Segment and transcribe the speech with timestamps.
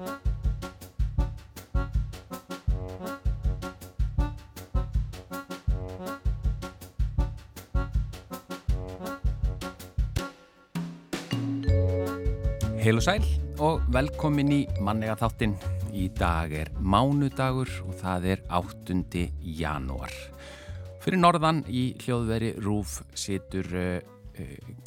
[0.00, 0.08] Heil
[12.96, 13.20] og sæl
[13.60, 15.52] og velkomin í mannega þáttinn.
[15.92, 18.96] Í dag er mánudagur og það er 8.
[19.44, 20.08] janúar.
[21.04, 24.00] Fyrir norðan í hljóðveri Rúf situr uh,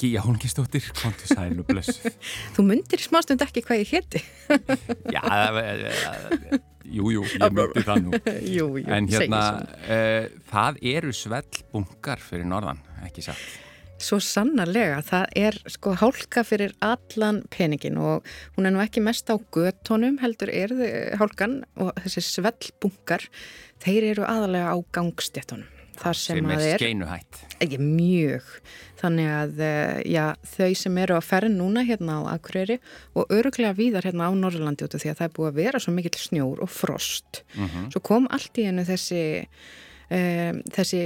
[0.00, 2.00] Gíja Holmgistóttir, kontu sæl og blöss.
[2.56, 4.22] Þú myndir smástund ekki hvað ég hétti.
[5.14, 8.22] Já, uh, jú, jú, ég myndi það nú.
[8.56, 9.42] jú, jú, en hérna,
[10.50, 13.44] það eru svellbungar fyrir norðan, ekki satt?
[14.04, 18.26] Svo sannarlega, það er sko hálka fyrir allan peningin og
[18.56, 20.74] hún er nú ekki mest á göttónum heldur er
[21.20, 23.24] hálkan og þessi svellbunkar,
[23.80, 25.73] þeir eru aðalega á gangstjættunum.
[25.94, 27.40] Þar sem, sem er skeinuhætt.
[27.62, 28.48] Ekki mjög.
[29.00, 29.62] Þannig að
[30.10, 32.78] já, þau sem eru að ferja núna hérna á Akureyri
[33.14, 35.82] og öruglega víðar hérna á Norrlandi út af því að það er búið að vera
[35.82, 37.42] svo mikill snjór og frost.
[37.54, 37.90] Mm -hmm.
[37.92, 39.24] Svo kom allt í hennu þessi,
[40.10, 41.02] um, þessi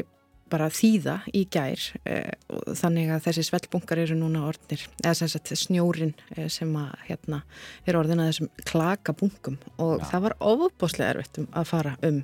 [0.51, 5.33] bara þýða í gær eh, og þannig að þessi sveltbunkar eru núna orðnir, eða sem
[5.33, 7.43] sagt snjórin eh, sem að hérna
[7.89, 10.09] er orðin að þessum klakabunkum og Já.
[10.13, 12.23] það var ofuboslega erfitt um að fara um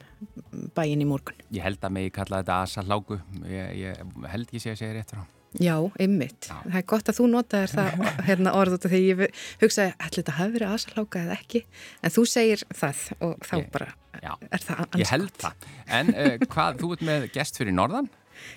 [0.77, 1.47] bæin í morgun.
[1.55, 5.17] Ég held að mig kalla þetta asalágu, ég, ég held ég sé að segja rétt
[5.17, 5.25] frá.
[5.63, 6.49] Já, ymmit.
[6.49, 9.21] Það er gott að þú notaðir það hérna orð út af því ég
[9.61, 11.61] hugsaði ætli þetta hafi verið aðsalháka eða ekki
[12.01, 14.99] en þú segir það og þá ég, bara já, er það anskot.
[15.05, 15.69] Ég held það.
[15.99, 18.11] En uh, hvað, þú ert með gest fyrir Norðan?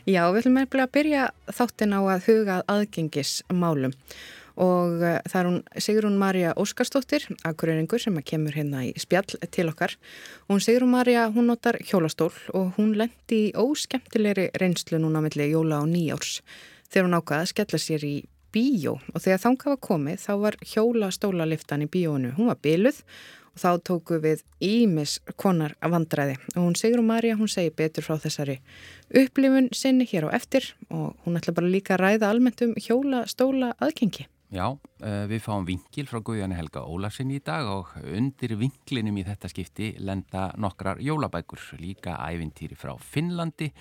[0.10, 3.94] Já, við ætlum að byrja þáttin á að huga aðgengismálum
[4.58, 9.68] og uh, það er hún Sigrún Marja Óskarstóttir, aðkurreiningur sem kemur hérna í spjall til
[9.70, 9.94] okkar
[10.48, 15.52] og hún Sigrún Marja, hún notar hjólastól og hún lendi í óskemtilegri reynslu núna melli
[15.52, 16.40] jóla og nýjárs
[16.92, 18.16] þegar hún ákvaði að skella sér í
[18.54, 18.98] bíó.
[19.14, 23.02] Og þegar þangað var komið þá var hjóla stólaliftan í bíónu, hún var byluð
[23.58, 26.38] og þá tóku við Ímis konar vandræði.
[26.56, 28.60] Og hún Sigrun Marja, hún segi betur frá þessari
[29.10, 33.26] upplifun sinni hér á eftir og hún ætla bara líka að ræða almennt um hjóla
[33.28, 34.28] stóla aðgengi.
[34.48, 39.26] Já, eh, við fáum vingil frá Guðjani Helga Ólafsson í dag og undir vinglinum í
[39.28, 43.74] þetta skipti lenda nokkrar jólabækur, líka ævintýri frá Finnlandi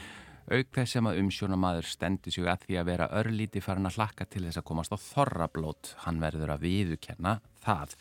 [0.46, 4.26] auk þess sem að umsjónamaður stendur sig að því að vera örlíti farin að hlakka
[4.30, 5.92] til þess að komast á þorrablót.
[6.04, 7.34] Hann verður að viðukenna
[7.64, 7.96] það.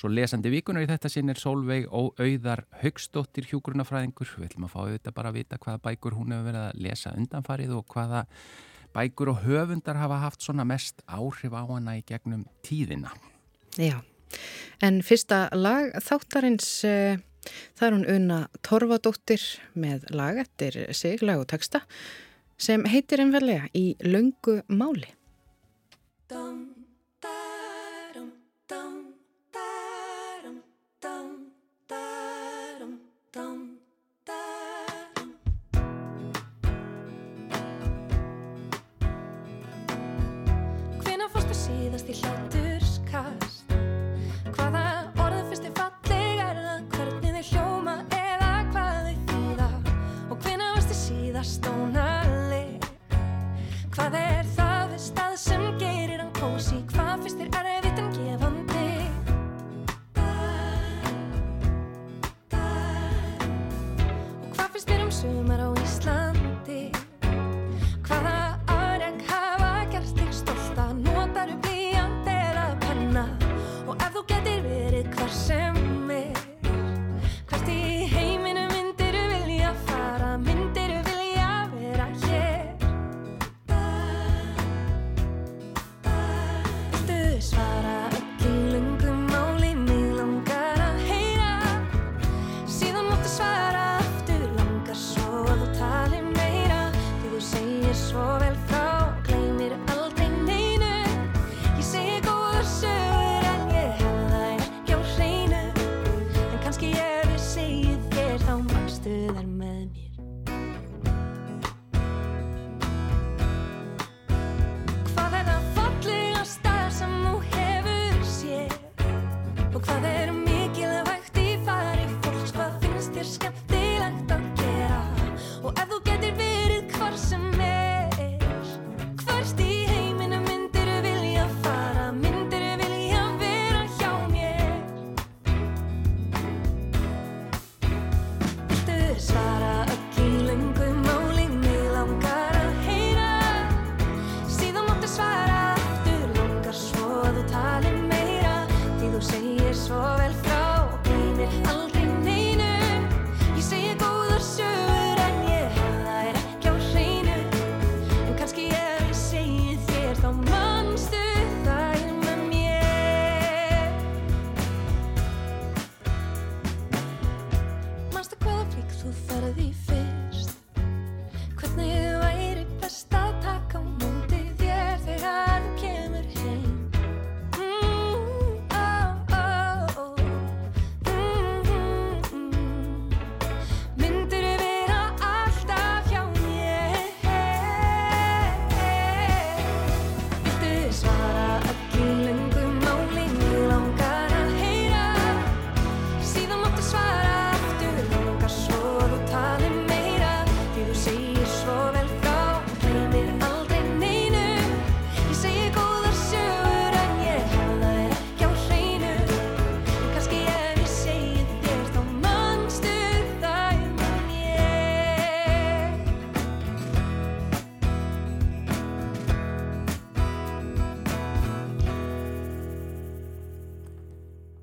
[0.00, 4.34] Svo lesandi vikunar í þetta sinn er Solveig og auðar högstóttir hjúgrunafræðingur.
[4.38, 7.14] Við ætlum að fá auðvitað bara að vita hvaða bækur hún hefur verið að lesa
[7.20, 8.26] undanfarið og hvaða
[8.96, 13.12] bækur og höfundar hafa haft svona mest áhrif á hana í gegnum tíðina.
[13.78, 14.00] Já,
[14.82, 16.78] en fyrsta lag þáttarins...
[16.84, 21.84] Uh Það er hún unna Torfadóttir með lag eftir siglag og texta
[22.60, 25.08] sem heitir einfellega í Laungu máli.
[41.00, 42.59] Hvena fórstu síðast í hláturskast?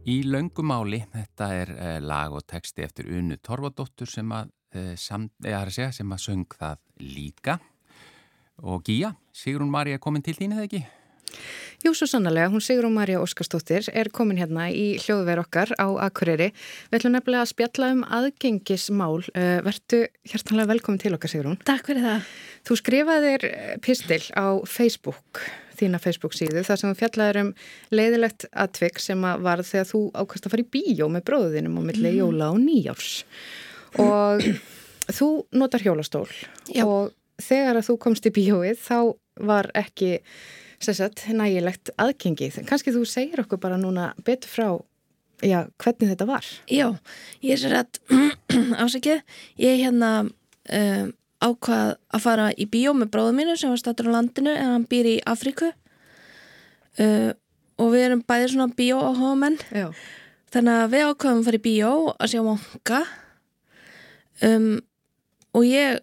[0.07, 5.25] Í löngumáli, þetta er eh, lag og texti eftir Unu Torfadóttur sem að, eh, sam,
[5.44, 7.57] eða, að segja, sem að söng það líka.
[8.63, 10.81] Og Gíja, Sigrun Marja komin til þín eða ekki?
[11.83, 16.54] Jú, svo sannlega, hún Sigrun Marja Óskarstóttir er komin hérna í hljóðverð okkar á Akureyri.
[16.88, 19.19] Við ætlum nefnilega að spjalla um aðgengismál.
[19.36, 21.59] Uh, Vertu hjertanlega velkomin til okkar, Sigrun.
[21.68, 22.33] Takk fyrir það.
[22.63, 23.48] Þú skrifaðir
[23.83, 25.44] pistil á Facebook,
[25.78, 27.52] þína Facebook síðu, þar sem þú fjallaður um
[27.94, 31.82] leiðilegt atvik sem að var þegar þú ákvæmst að fara í bíó með bróðinum á
[31.92, 32.18] milli mm.
[32.20, 33.14] jóla og nýjárs.
[34.04, 34.46] Og
[35.18, 36.28] þú notar hjólastól
[36.74, 36.84] Já.
[36.84, 39.00] og þegar að þú komst í bíóið þá
[39.48, 40.18] var ekki
[40.84, 42.62] sagt, nægilegt aðgengið.
[42.70, 44.70] Kanski þú segir okkur bara núna betur frá
[45.46, 46.50] já, hvernig þetta var.
[46.70, 46.90] Já,
[47.46, 48.02] ég er sér að
[48.84, 49.24] ásækið,
[49.62, 54.16] ég hérna um, ákvað að fara í bíó með bróðum mínu sem var statur á
[54.18, 55.72] landinu en hann býr í Afríku.
[56.98, 57.34] Uh,
[57.78, 59.92] og við erum bæðið svona bíó á hómenn Já.
[60.54, 63.01] þannig að við ákvaðum að fara í bíó að sjá monka
[64.48, 64.72] um,
[65.54, 66.00] og ég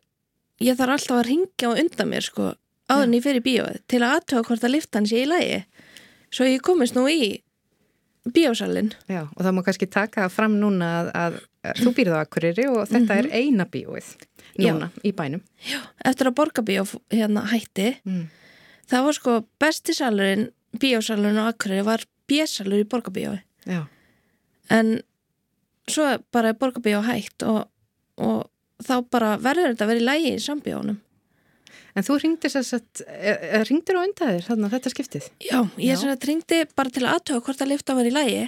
[0.62, 2.52] ég þarf alltaf að ringja á undan mér sko
[2.90, 5.58] áður en ég fyrir bíóið til að aðtöga hvort að liftan sé í lagi.
[6.34, 7.40] Svo ég komist nú í
[8.34, 8.92] bíósalinn.
[9.08, 11.40] Já, og það má kannski taka fram núna að, að,
[11.80, 14.12] þú býrðu á Akureyri og þetta er eina bíóið
[14.58, 15.40] núna í bænum.
[15.66, 18.26] Já, eftir að borgarbíó hérna hætti Mm.
[18.90, 23.86] það var sko besti salurinn bíósalurinn á Akureyri var bjösalur í borgarbíói Já,
[24.70, 25.00] en
[25.88, 27.68] svo bara er borgarbíó hætt og,
[28.18, 28.50] og
[28.84, 31.00] þá bara verður þetta að vera í lægi í sambíónum
[31.94, 33.04] en þú ringdir þess að,
[33.68, 35.28] ringdir á undan þér þarna þetta skiptið?
[35.40, 35.96] Já, ég Já.
[36.00, 38.44] sem að tringdi bara til að aðtöga hvort að lifta var í lægi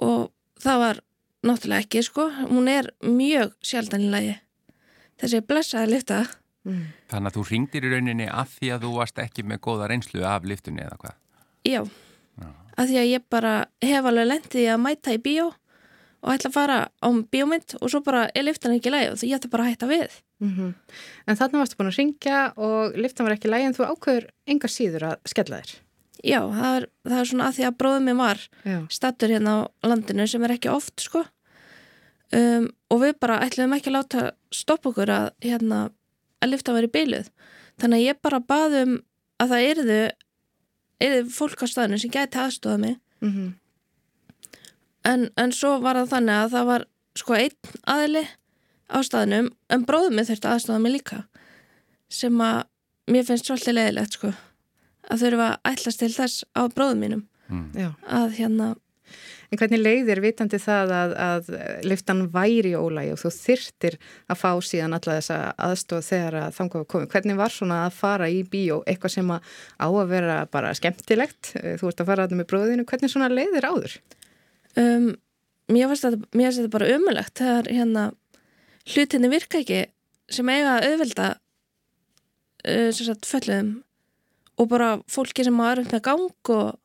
[0.00, 0.30] og
[0.62, 1.00] það var
[1.48, 4.36] náttúrulega ekki sko, hún er mjög sjaldan í lægi
[5.20, 6.22] þessi blessaði lifta
[6.68, 6.90] Mm.
[7.08, 10.24] Þannig að þú ringdir í rauninni af því að þú varst ekki með góða reynslu
[10.26, 11.14] af liftunni eða hvað?
[11.68, 11.80] Já,
[12.42, 12.48] Já.
[12.76, 13.52] að því að ég bara
[13.84, 18.02] hef alveg lendið að mæta í bíó og ætla að fara á bíómynd og svo
[18.04, 20.74] bara er liftan ekki í lægi og því ég ætla bara að hætta við Mm
[21.26, 24.68] En þarna varstu búin að ringja og liftan var ekki lægi en þú ákveður enga
[24.70, 25.72] síður að skella þér.
[26.24, 28.78] Já, það er, það er svona að því að bróðum minn var Já.
[28.90, 31.24] stattur hérna á landinu sem er ekki oft sko
[32.36, 35.84] um, og við bara ætluðum ekki að láta stoppa okkur að hérna
[36.42, 37.30] að lifta var í beiluð
[37.80, 38.98] þannig að ég bara baðum
[39.38, 40.02] að það yrðu
[40.98, 42.98] yrðu fólk á staðinu sem gæti aðstofa mig.
[43.22, 43.54] Mm
[45.08, 46.84] en, en svo var það þannig að það var
[47.18, 48.24] sko einn aðili
[48.88, 51.22] á staðinum en bróðum mig þurfti aðstofa mig líka.
[52.08, 52.60] Sem að
[53.08, 54.32] mér finnst svolítið leiðilegt sko
[55.08, 57.24] að þurfa að ætlast til þess á bróðum mínum.
[57.48, 57.68] Mm.
[57.72, 57.88] Já.
[58.04, 58.64] að hérna
[59.48, 61.46] En hvernig leiðir vitandi það að, að
[61.88, 63.96] liftan væri ólægi og þú þyrtir
[64.28, 65.38] að fá síðan alla þessa
[65.68, 67.10] aðstof þegar að þangað var komið?
[67.14, 71.54] Hvernig var svona að fara í bíó eitthvað sem á að vera bara skemmtilegt?
[71.56, 72.88] Þú ert að fara að það með bróðinu.
[72.92, 73.98] Hvernig svona leiðir áður?
[74.78, 75.10] um,
[75.72, 78.06] mér finnst þetta, bara ömulegt þegar hérna
[78.88, 79.84] hlutinni virka ekki
[80.32, 81.28] sem eiga að auðvelda
[82.68, 83.78] uh, sagt föllum
[84.58, 86.78] og bara fólki sem hafa erfitt með gang og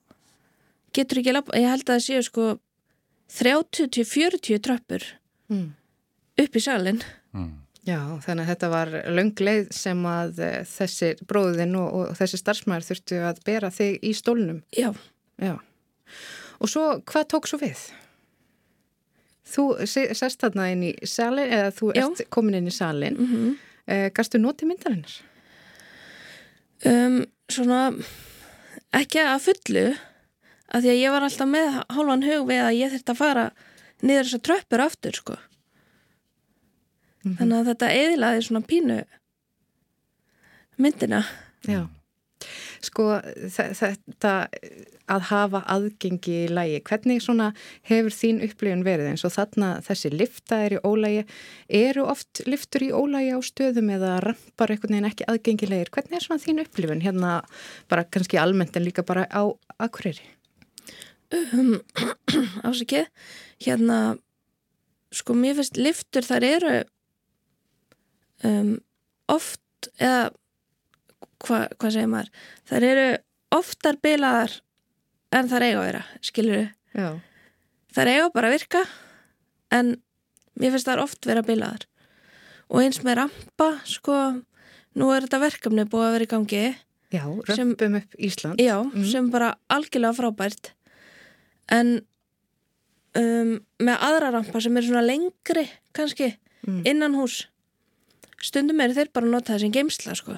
[0.93, 2.45] getur ekki lappa, ég held að það séu sko
[3.33, 5.03] 30-40 tröppur
[5.49, 5.73] Mm.
[6.39, 7.01] upp í salin
[7.33, 7.51] Mm.
[7.85, 12.37] Já, þannig að þetta var löng leið sem að eh, þessi bróðin og, og þessi
[12.39, 14.61] starfsmæður þurftu að bera þig í stólnum.
[14.71, 14.93] já,
[15.41, 15.57] Já.
[16.61, 17.91] Og svo, hvað tók svo við?
[19.45, 22.05] Þú se- sest þarna inn í salin, eða þú Já.
[22.05, 23.17] ert komin inn í salin.
[23.17, 23.57] mm
[23.87, 25.21] Eh, Gastu notið myndarinnar?
[26.85, 27.91] um, svona
[28.93, 29.97] ekki að fullu
[30.73, 33.47] að því að ég var alltaf með hálfan hug við að ég þurfti að fara
[34.03, 35.35] niður þessar tröppur aftur sko.
[37.23, 38.97] Þannig að þetta eðilaði svona pínu
[40.83, 41.21] myndina.
[41.69, 41.85] Já.
[42.83, 43.05] Sko,
[43.53, 44.31] þe- þetta
[45.13, 47.53] að hafa aðgengi í lægi, hvernig svona
[47.87, 51.23] hefur þín upplifun verið eins og þarna þessi lifta er í ólægi,
[51.69, 56.25] eru oft liftur í ólægi á stöðum eða rampar einhvern veginn ekki aðgengilegir, hvernig er
[56.27, 57.33] svona þín upplifun hérna
[57.87, 59.43] bara kannski almennt en líka bara á
[59.79, 60.27] Akureyri?
[61.33, 61.73] Um,
[62.67, 63.07] ásakið
[63.65, 63.99] hérna
[65.13, 66.73] sko mér finnst liftur þar eru
[68.43, 68.73] um,
[69.31, 70.31] oft eða
[71.43, 72.31] hva, hvað segir maður
[72.69, 73.07] þar eru
[73.53, 74.55] oftar bilaðar
[75.33, 76.63] en þar eiga að vera skilur
[76.93, 77.09] Já.
[77.95, 78.83] þar eiga bara að virka
[79.73, 79.95] en
[80.59, 81.87] mér finnst þar oft vera bilaðar
[82.73, 84.17] og eins með rampa sko
[84.97, 86.63] nú er þetta verkefni búið að vera í gangi
[87.13, 88.57] Já, römpum upp Ísland.
[88.57, 89.03] Já, Mhm.
[89.05, 90.71] sem bara algjörlega frábært
[91.71, 91.93] en
[93.15, 96.85] um, með aðra rampa sem er svona lengri kannski Mm.
[96.87, 97.41] innan hús
[98.39, 100.37] stundum eru þeir bara að nota þessi geimsla sko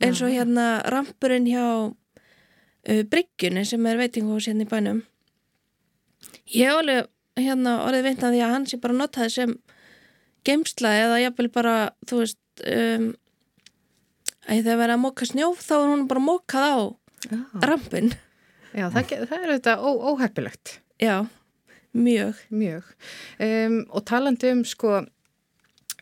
[0.00, 5.02] eins og hérna rampurinn hjá uh, bryggjunni sem er veitingahús hérna í bænum
[6.48, 7.10] Ég hef alveg
[7.44, 9.52] hérna orðið veintna því að hann sé bara notaði sem
[10.48, 11.74] geimsla eða jafnvel bara,
[12.08, 13.06] þú veist um,
[14.48, 16.80] að þegar verið að móka snjó þá er hún bara mókað á
[17.28, 17.36] Já,
[17.68, 18.14] rampin.
[18.76, 21.16] Já það, það er þetta ó, óheppilegt, Já,
[21.96, 22.44] mjög.
[22.54, 22.92] mjög.
[23.42, 25.00] Um, og talandi um sko,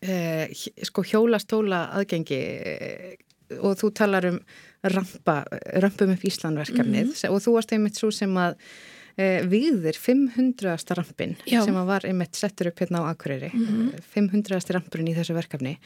[0.02, 3.16] uh, sko hjólastóla aðgengi uh,
[3.64, 4.38] og þú talar um
[4.84, 5.40] rampa,
[5.80, 10.76] rampum upp Íslandverkefnið og þú varst einmitt svo sem að uh, viðir 500.
[10.98, 11.62] rampin Já.
[11.64, 14.60] sem að var einmitt settur upp hérna á Akureyri, mm 500.
[14.76, 15.78] rampurinn í þessu verkefni.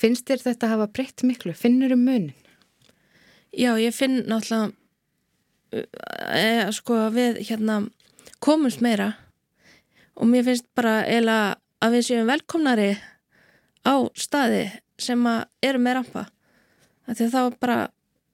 [0.00, 1.52] Finnst þér þetta hafa breytt miklu?
[1.54, 2.32] Finnur um munin?
[3.54, 4.72] Já, ég finn náttúrulega
[5.82, 7.80] e, sko að við hérna
[8.44, 9.12] komumst meira
[10.14, 12.90] og mér finnst bara eiginlega að við séum velkomnari
[13.84, 14.64] á staði
[15.00, 16.26] sem að eru með rampa
[17.04, 17.78] af því að þá bara,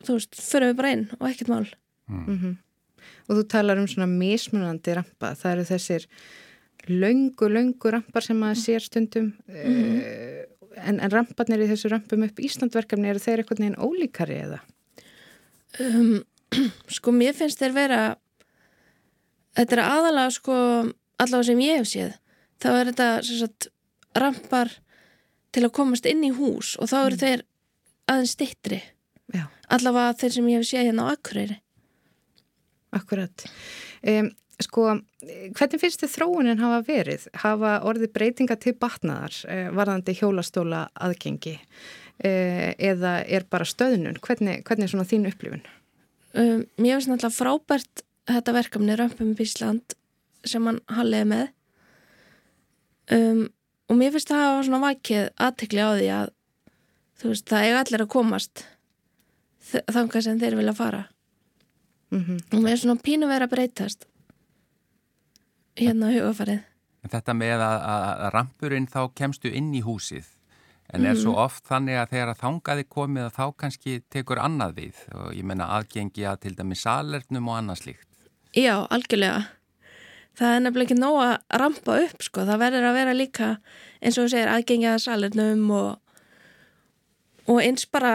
[0.07, 1.65] þú veist, förum við bara inn og ekkert mál
[2.11, 2.59] Mm
[3.31, 5.29] Og þú talar um svona mismunandi rampa.
[5.39, 6.07] Það eru þessir
[6.89, 9.29] löngu, löngu rampar sem maður sér stundum.
[9.47, 10.01] Mm
[10.79, 14.61] en, en ramparnir í þessu rampum upp Íslandverkefni eru þeir eitthvað neginn ólíkari eða?
[15.85, 16.21] um,
[16.97, 18.01] sko mér finnst þeir vera
[19.59, 20.57] þetta er aðalega sko
[21.21, 22.15] allavega sem ég hef séð
[22.61, 23.71] þá er þetta sagt
[24.19, 24.73] rampar
[25.55, 27.47] til að komast inn í hús og þá eru þeir
[28.11, 28.83] aðeins stittri
[29.31, 31.61] Já, allavega þeir sem ég hef séð hérna á Akureyri
[32.91, 33.45] akkurat.
[34.07, 34.31] Um,
[34.61, 34.87] sko,
[35.57, 37.27] hvernig finnst þið þróunin hafa verið?
[37.43, 44.21] Hafa orðið breytinga til batnaðar uh, varðandi hjólastóla aðgengi uh, eða er bara stöðnun?
[44.25, 45.65] Hvernig, hvernig er svona þín upplifun?
[46.35, 49.97] Um, mér finnst náttúrulega frábært þetta verkefni Römpum í Ísland
[50.47, 51.49] sem hann halliði með.
[53.11, 53.41] Um,
[53.91, 56.29] og mér finnst það hafa svona vakið aðtekli á því að
[57.21, 58.63] þú veist, það eiga allir að komast
[59.71, 61.03] þ- þangað sem þeir vilja fara.
[62.11, 64.07] Mm og mér er svona pínu verið að breytast
[65.79, 66.61] hérna á hugafarið
[67.01, 70.27] En Þetta með að, að að rampurinn þá kemstu inn í húsið
[70.95, 74.77] en er svo oft þannig að þegar að þangaði komið að þá kannski tekur annað
[74.81, 75.01] við?
[75.15, 78.09] Og ég menna aðgengi að til dæmi salernum og annað slíkt.
[78.57, 79.45] Já, algjörlega.
[80.41, 83.49] Það er nefnilega ekki nóg að rampa upp sko, það verður að vera líka
[84.01, 85.91] eins og þú segir aðgengi að salernum og,
[87.47, 88.15] og eins bara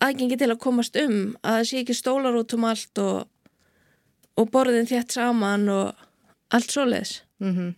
[0.00, 3.26] aðgengi til að komast um að það sé ekki stólar út um allt og,
[4.40, 6.06] og borðin þétt saman og
[6.54, 7.74] allt svoleiðis Mm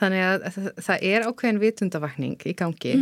[0.00, 0.44] Þannig að
[0.80, 2.94] það, er ákveðin vitundavakning í gangi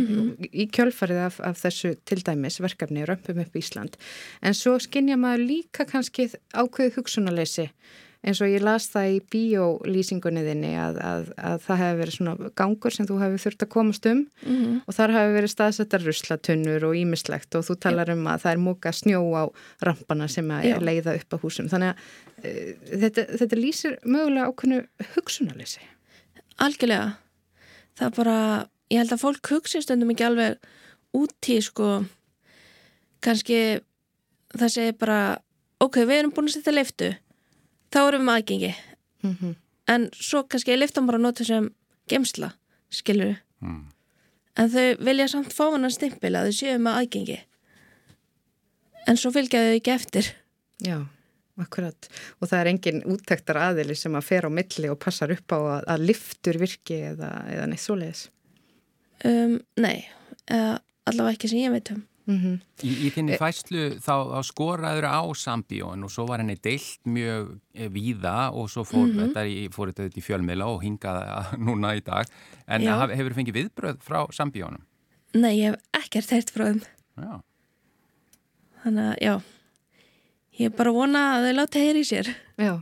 [0.51, 3.95] í kjölfarið af, af þessu til dæmis verkefni Römpum upp Ísland.
[4.43, 7.69] En svo skinnja maður líka kannski ákveðið hugsunarleysi
[8.19, 12.49] eins og ég las það í bíólýsingunni þinni að, að, að það hefur verið svona
[12.59, 16.87] gangur sem þú hefur þurft að komast um mm og þar hefur verið staðsettar ruslatunnur
[16.89, 19.43] og ímislegt og þú talar um að það er móka snjó á
[19.85, 20.75] rampana sem að Já.
[20.81, 21.69] leiða upp á húsum.
[21.71, 22.53] Þannig að e,
[23.05, 25.85] þetta, þetta lýsir mögulega ákveðinu hugsunarleysi
[26.59, 27.17] Algjörlega.
[27.99, 28.37] Það er bara,
[28.91, 30.57] ég held að fólk hugsi stundum ekki alveg
[31.17, 31.89] út í sko
[33.23, 33.79] kannski
[34.55, 35.19] það segir bara
[35.83, 37.09] ok, við erum búin að setja liftu
[37.93, 38.73] þá erum við aðgengi.
[39.23, 39.55] Mm -hmm.
[39.87, 41.69] en svo kannski er liftan bara notið sem
[42.07, 42.53] gemsla,
[42.89, 43.91] skilur Mm.
[44.55, 47.39] en þau vilja samt fá hann að þau séu með aðgengi.
[49.07, 50.35] En svo fylgja þau ekki eftir.
[50.79, 51.07] Já,
[51.63, 52.09] akkurat.
[52.39, 55.59] Og það er engin úttektar aðili sem að fer á milli og passar upp á
[55.59, 58.27] að, að liftur virki eða, eða neitt svoleiðis.
[59.27, 60.05] um, nei,
[60.47, 65.07] eða allavega ekki sem ég veit um Mm Í, í þinni fæslu þá, þá skoraður
[65.09, 69.65] á Sambíón og svo var henni deilt mjög eh, víða og svo fór þetta í,
[69.73, 72.29] fór þetta í fjölmiðla og hingaði núna í dag.
[72.69, 72.93] En Já.
[73.01, 74.85] haf, hefur fengið viðbröð frá Sambíónum?
[75.33, 76.79] nei, ég hef ekkert heyrt frá þeim
[77.19, 77.33] Já.
[78.85, 79.33] þannig að já
[80.59, 82.33] ég er bara að vona að þau láta heyri sér.
[82.59, 82.75] Já,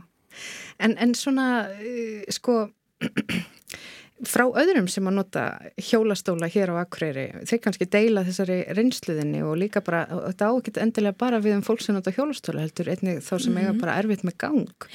[0.82, 2.58] en, en svona, uh, sko,
[4.32, 5.46] frá öðrum sem að nota
[5.78, 10.74] hjólastóla hér á Akureyri, þeir kannski deila þessari reynsluðinni og líka bara, þetta á ekki
[10.82, 14.26] endilega bara við um fólk sem nota hjólastóla heldur, einnig þá sem eiga bara erfitt
[14.26, 14.88] með gang.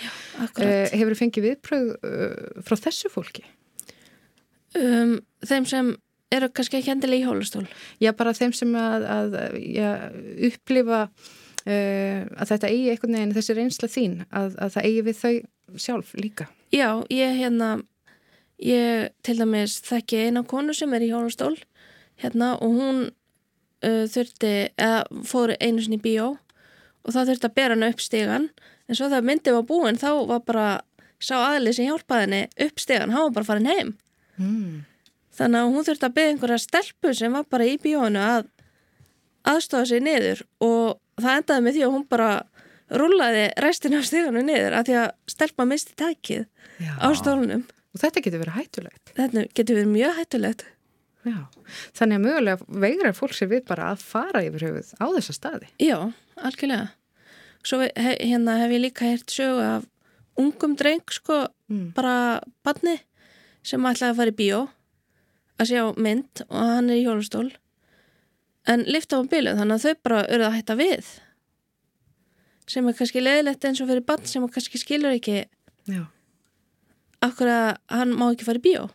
[0.44, 0.64] akkurat.
[0.68, 3.48] Uh, hefur fengið viðpröð uh, frá þessu fólki?
[4.80, 5.94] um, þeim sem
[6.34, 7.66] eru kannski ekki endilega í hjólastól.
[8.02, 9.90] Já, bara þeim sem að, að já,
[10.50, 11.06] upplifa
[11.64, 15.34] að þetta eigi einhvern veginn þessi reynsla þín, að, að það eigi við þau
[15.80, 16.48] sjálf líka.
[16.76, 17.70] já, ég hérna
[18.64, 21.56] ég til dæmis þekki eina konu sem er í hjólastól
[22.22, 26.34] hérna og hún uh, þurfti, eða fór einu sinni í bíó
[27.04, 28.50] og það þurfti að bera hana upp stegan
[28.88, 30.70] en svo þegar myndið var búin þá var bara
[31.24, 33.94] sá aðlið sem hjálpaði henni upp stegan, hann var bara farin heim
[34.42, 34.84] Mm.
[35.34, 38.50] Þannig að hún þurfti að byggja einhverja stelpu sem var bara í bíónu að
[39.50, 42.30] aðstofa sig niður og það endaði með því að hún bara
[42.94, 46.46] rúlaði restin af stíðanum niður að því að stelpa misti tækið
[46.84, 46.94] Já.
[47.02, 47.64] á stólunum.
[47.94, 49.14] Og þetta getur verið hættulegt.
[49.18, 50.66] Þetta getur verið mjög hættulegt.
[51.24, 51.38] Já.
[51.96, 55.70] Þannig að mögulega veigrar fólk sér við bara að fara yfir höfuð á þessa staði.
[55.80, 55.98] Já,
[56.42, 56.90] algjörlega.
[57.64, 59.86] Svo he, hérna hef ég líka heyrt sögu af
[60.38, 61.94] ungum dreng, sko, Mm.
[61.96, 63.00] bara badni
[63.64, 64.58] sem ætlaði að fara í bíó
[65.58, 67.48] að sjá mynd og hann er í hjólastól
[68.70, 71.12] en lifta á bílu þannig að þau bara urða að hætta við
[72.74, 75.44] sem er kannski leðilegt eins og fyrir badn sem kannski skilur ekki
[75.92, 76.04] Já.
[77.26, 78.90] akkur að hann má ekki fara í bíó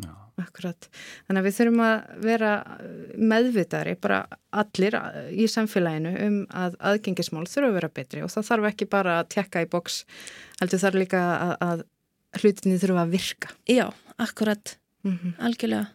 [0.00, 0.12] Já.
[0.40, 0.86] Akkurat.
[1.26, 2.50] Þannig að við þurfum að vera
[3.30, 4.20] meðvitari, bara
[4.62, 4.96] allir
[5.36, 9.28] í samfélaginu um að aðgengismál þurfa að vera betri og það þarf ekki bara að
[9.34, 9.98] tekka í boks,
[10.62, 11.82] heldur þarf líka að, að
[12.40, 13.52] hlutinni þurfa að virka.
[13.68, 15.88] Já, akkurat, Mm algjörlega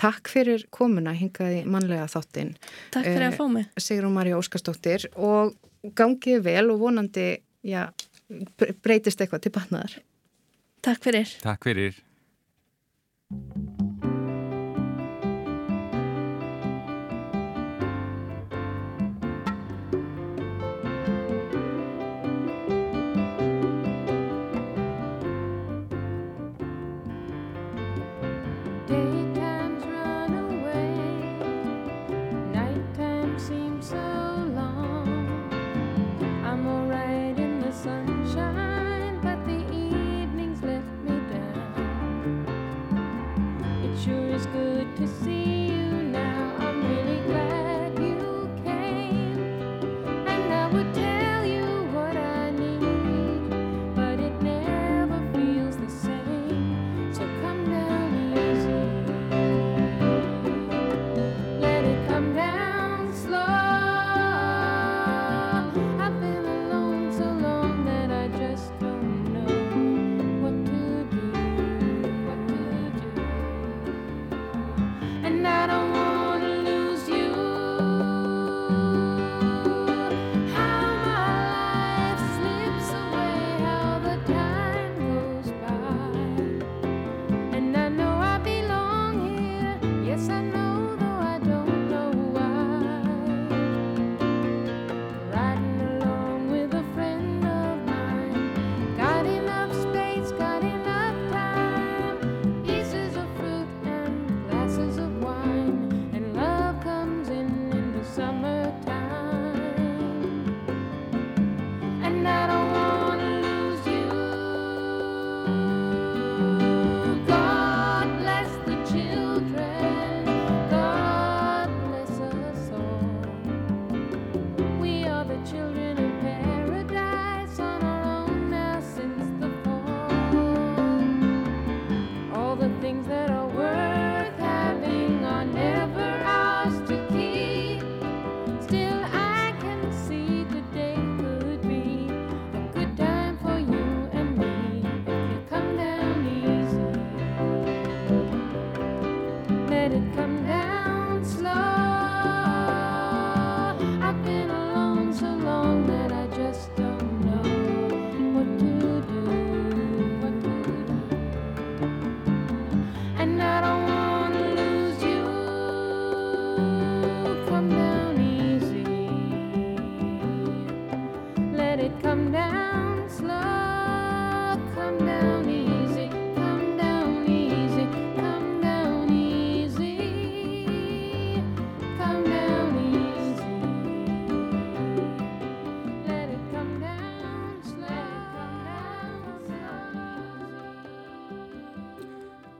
[0.00, 2.54] Takk fyrir komuna hingaði mannlega þáttinn.
[2.90, 5.54] Takk fyrir Eh, að fá mig Sigrún Marja Óskarsdóttir og
[5.94, 7.26] gangið vel og vonandi
[7.64, 7.90] já,
[8.58, 9.98] bre- breytist eitthvað til batnaðar.
[10.82, 11.94] Takk fyrir Takk fyrir.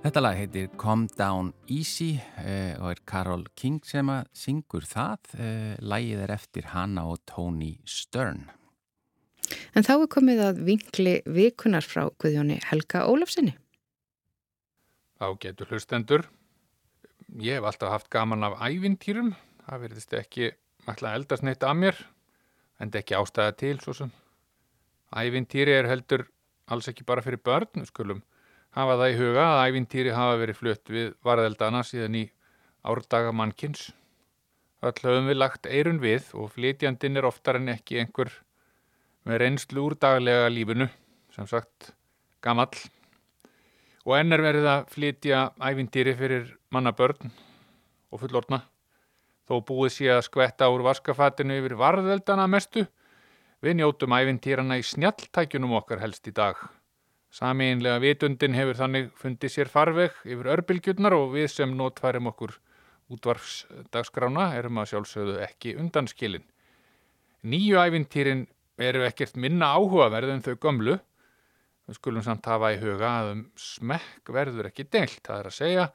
[0.02, 5.28] Þetta lag heitir Calm Down Easy eh, og er Carol King sem að syngur það.
[5.38, 8.48] Eh, lagið er eftir Hanna og Tony Stern.
[9.78, 13.54] En þá er komið að vinkli vikunar frá Guðjóni Helga Ólafsinni.
[15.22, 16.26] Þá getur hlustendur.
[17.38, 19.36] Ég hef alltaf haft gaman af ævintýrum.
[19.68, 20.50] Það verðist ekki
[20.82, 22.02] alltaf eldast neitt að mér,
[22.82, 24.10] en ekki ástæða til svo sem.
[25.14, 26.26] Ævintýri er heldur
[26.66, 28.26] alls ekki bara fyrir börn, skulum
[28.76, 32.22] hafa það í huga að ævintýri hafa verið flutt við varðeldana síðan í
[32.88, 33.90] árdaga mannkins.
[34.82, 38.32] Öll höfum við lagt eirun við og flytjandinn er oftar en ekki einhver
[39.28, 40.88] með reynslu úr daglega lífinu,
[41.35, 41.92] sem sagt
[42.42, 42.74] gamall.
[44.02, 47.30] Og enn er verið að flytja ævintýri fyrir mannabörn
[48.11, 48.64] og fullorna.
[49.46, 52.88] Þó búið sé að skvetta úr vaskafatinu yfir varðeldana mestu,
[53.62, 56.58] Við njótum ævintýrana í snjalltækjunum okkar helst í dag.
[57.33, 62.59] Samiðinlega vitundin hefur þannig fundið sér farveg yfir örbylgjurnar og við sem notfærum okkur
[63.12, 66.45] útvarfsdagskrána erum að sjálfsögðu ekki undanskilin.
[67.49, 68.45] Nýju ævintýrin
[68.81, 70.99] eru ekkert minna áhugaverð en þau gömlu.
[71.88, 75.23] Við skulum samt hafa í huga að um smekk verður ekki deilt.
[75.25, 75.88] Það er að segja,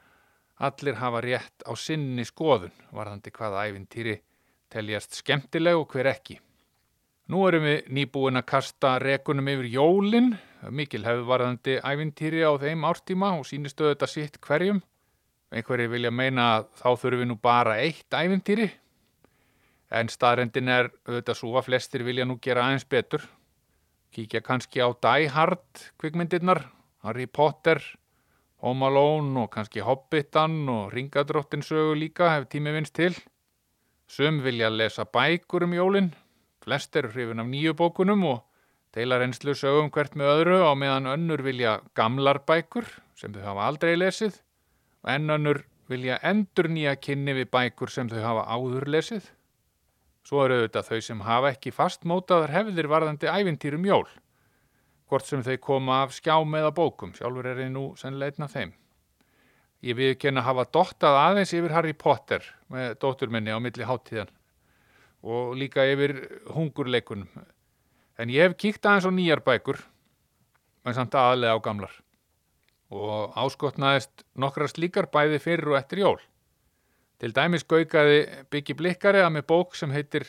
[0.57, 4.17] allir hafa rétt á sinni skoðun, varðandi hvaða ævintýri
[4.73, 6.41] teljast skemmtileg og hver ekki.
[7.31, 10.33] Nú erum við nýbúin að kasta rekunum yfir jólinn,
[10.69, 14.81] mikil hefur varðandi ævintýri á þeim ártíma og sínistu þetta sitt hverjum.
[15.53, 18.67] Einhverju vilja meina að þá þurfum við nú bara eitt ævintýri,
[19.95, 23.23] en staðrendin er auðvitað svo að flestir vilja nú gera aðeins betur.
[24.11, 26.65] Kíkja kannski á Die Hard kvikmyndirnar,
[27.03, 27.79] Harry Potter,
[28.65, 33.13] Home Alone og kannski Hobbitan og Ringadróttin sögu líka hef tími vinst til.
[34.07, 36.13] Sum vilja lesa bækur um jólinn,
[36.63, 38.46] flest eru hrifin af nýju bókunum og
[38.97, 43.65] deila reynslu sögum hvert með öðru á meðan önnur vilja gamlar bækur sem þau hafa
[43.69, 44.39] aldrei lesið
[45.03, 45.59] og enn önnur
[45.91, 49.27] vilja endur nýja kynni við bækur sem þau hafa áður lesið.
[50.27, 54.07] Svo eru auðvitað þau sem hafa ekki fastmótaðar hefðir varðandi ævintýrum jól,
[55.07, 58.73] hvort sem þau koma af skjám eða bókum, sjálfur er ég nú af þeim.
[59.85, 64.33] Ég viðkenna hafa dottað aðeins yfir Harry Potter með dóttur minni á milli háttíðan
[65.21, 66.17] og líka yfir
[66.49, 67.29] hungurleikunum.
[68.17, 69.77] En ég hef kíkt aðeins á nýjar bækur,
[70.85, 71.93] en samt aðlega á gamlar.
[72.89, 76.17] Og áskotnaðist nokkra slíkar bæði fyrir og eftir jól.
[77.21, 78.19] Til dæmis gaukaði
[78.53, 80.25] Byggi Blikkari að með bók sem heitir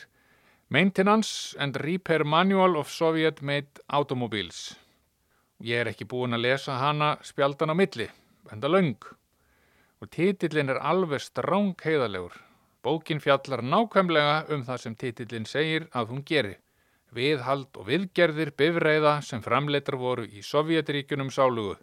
[0.69, 4.75] Maintenance and Repair Manual of Soviet Made Automobiles.
[5.65, 8.05] Ég er ekki búin að lesa hana spjaldan á milli,
[8.53, 9.01] enda laung.
[9.99, 12.37] Og titillin er alveg stráng heiðalegur.
[12.85, 16.55] Bókin fjallar nákvæmlega um það sem titillin segir að hún geri.
[17.15, 21.77] Viðhald og viðgerðir bifræða sem framleitar voru í Sovjetríkunum sálugu.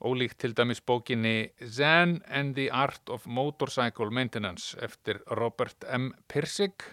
[0.00, 6.10] Ólíkt til dæmis bókinni Zen and the Art of Motorcycle Maintenance eftir Robert M.
[6.28, 6.84] Pirsig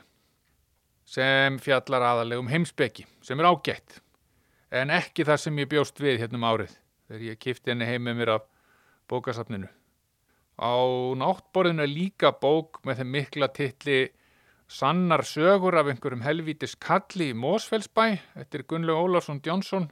[1.05, 3.99] sem fjallar aðalegum heimsbyggi sem er ágætt
[4.71, 6.75] en ekki það sem ég bjóst við hérna um árið
[7.07, 8.45] þegar ég kifti henni heim með mér af
[9.11, 9.67] bókasafninu.
[10.59, 10.73] Á
[11.19, 13.99] náttborðinu er líka bók með þeim mikla titli
[14.73, 18.05] Sannar sögur af einhverjum helvítis kalli í Mósfellsbæ
[18.41, 19.91] eftir Gunnlaug Ólarsson Jónsson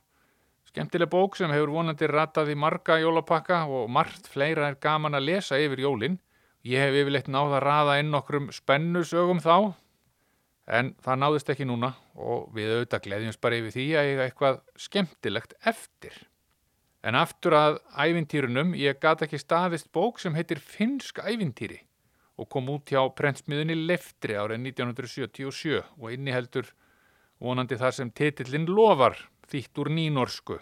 [0.71, 5.25] Skemmtileg bók sem hefur vonandi ratað í marga jólapakka og margt fleira er gaman að
[5.27, 6.15] lesa yfir jólinn.
[6.63, 9.75] Ég hef yfirleitt náða að raða inn nokkrum spennusögum þá,
[10.71, 14.59] en það náðist ekki núna og við auðvitað gleðjumst bara yfir því að ég eitthvað
[14.87, 16.17] skemmtilegt eftir.
[17.03, 21.81] En aftur að ævintýrunum, ég gata ekki staðist bók sem heitir Finnsk ævintýri
[22.39, 26.69] og kom út hjá prentsmiðunni Leftri árið 1977 og inniheldur
[27.41, 29.17] vonandi þar sem titillin lofar
[29.51, 30.59] þýtt úr nýnorsku.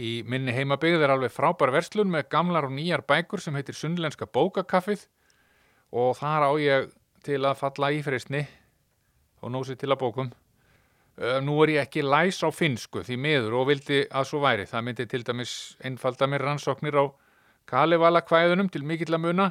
[0.00, 4.28] Í minni heimabygð er alveg frábær verslun með gamlar og nýjar bækur sem heitir Sunnlenska
[4.30, 5.06] bókakaffið
[5.92, 6.92] og þar á ég
[7.26, 8.44] til að falla í freysni
[9.40, 10.30] og nósi til að bókum.
[11.44, 14.64] Nú er ég ekki læs á finsku því miður og vildi að svo væri.
[14.64, 17.04] Það myndi til dæmis einfalda mér rannsóknir á
[17.68, 19.50] Kalevala kvæðunum til mikill að muna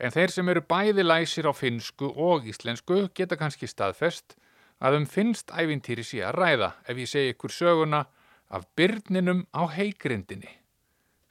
[0.00, 4.36] en þeir sem eru bæði læsir á finsku og íslensku geta kannski staðfest
[4.80, 8.06] að um finnst ævintýri sé að ræða ef ég segi ykkur söguna
[8.48, 10.56] af byrninum á heigrindinni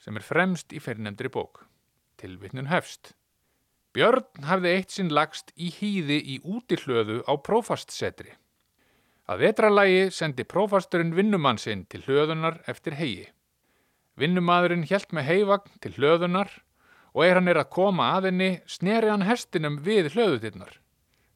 [0.00, 1.66] sem er fremst í fyrirnemndri bók.
[2.20, 3.12] Tilvittnun hefst.
[3.92, 8.32] Björn hafði eitt sinn lagst í hýði í útihlöðu á prófastsetri.
[9.28, 13.28] Að vetralægi sendi prófasturinn vinnumann sinn til hlöðunar eftir hegi.
[14.16, 16.50] Vinnumadurinn hjælt með heivagn til hlöðunar
[17.14, 20.78] og er hann er að koma að henni sneri hann hestinum við hlöðutinnar.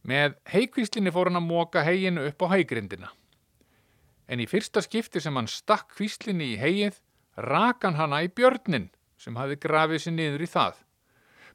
[0.04, 3.10] Með heikvíslinni fór hann að móka heginu upp á heigrindina.
[4.28, 6.98] En í fyrsta skipti sem hann stakk kvíslinni í hegið,
[7.36, 10.76] rakan hana í björnin sem hafi grafið sér niður í það.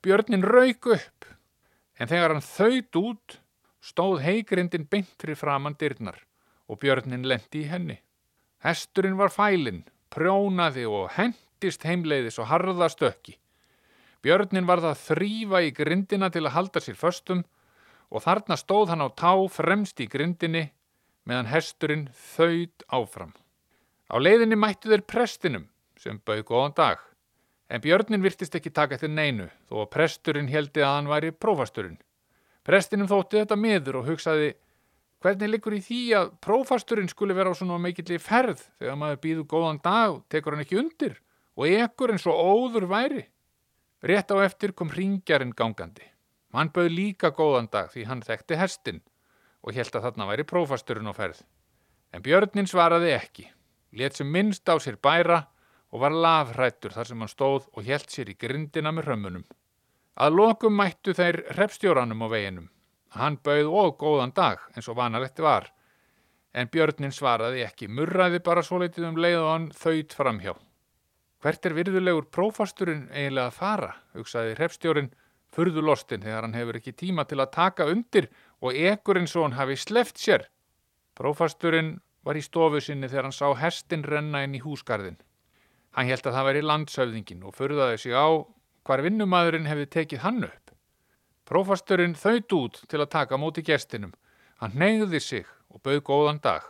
[0.05, 1.27] Björnin rauk upp,
[1.99, 3.39] en þegar hann þaut út,
[3.79, 6.19] stóð heigrindin beint fyrir framann dyrnar
[6.69, 7.97] og björnin lendi í henni.
[8.63, 13.37] Hesturinn var fælinn, prjónaði og hendist heimleiðis og harða stökki.
[14.25, 17.45] Björnin var það þrýfa í grindina til að halda sér föstum
[18.09, 20.65] og þarna stóð hann á tá fremst í grindinni
[21.29, 23.31] meðan hesturinn þauð áfram.
[24.09, 26.99] Á leiðinni mættu þeir prestinum sem bauð góðan dag,
[27.69, 31.99] en björnin virtist ekki taka eftir neinu þó að presturinn heldi að hann væri prófasturinn.
[32.65, 34.53] Prestinum þótti þetta miður og hugsaði
[35.23, 39.45] hvernig likur í því að prófasturinn skuli vera á svona meikilli ferð þegar maður býðu
[39.51, 41.19] góðan dag og tekur hann ekki undir
[41.59, 43.25] og ekkur eins og óður væri.
[44.01, 46.05] Rétt á eftir kom ringjarinn gangandi.
[46.55, 49.01] Hann bauð líka góðan dag því hann þekkti hestin
[49.59, 51.41] og held að þarna væri prófasturinn á ferð.
[52.15, 53.45] En björnin svaraði ekki,
[53.91, 55.43] let sem minnst á sér bæra
[55.91, 59.45] og var lafrættur þar sem hann stóð og helt sér í grindina með hrömmunum.
[60.15, 62.71] Að lokum mættu þeir repstjóranum á veginum.
[63.19, 65.67] Hann bauð og góðan dag eins og vanalegt var,
[66.53, 70.55] en björnin svaraði ekki, murraði bara svo litið um leið og hann þauðt framhjá.
[71.39, 75.11] Hvert er virðulegur prófasturinn eiginlega að fara, hugsaði repstjórin,
[75.55, 78.27] furðulostin þegar hann hefur ekki tíma til að taka undir
[78.59, 80.49] og ekur eins og hann hafi sleft sér.
[81.15, 81.95] Prófasturinn
[82.27, 85.17] var í stofu sinni þegar hann sá hestin renna inn í húsgarðin.
[85.95, 88.27] Hann held að það væri landsöfðingin og furðaði sig á
[88.85, 90.75] hvar vinnumadurinn hefði tekið hann upp.
[91.49, 94.11] Prófasturinn þaut út til að taka móti gestinum.
[94.59, 96.67] Hann neyði sig og bauð góðan dag.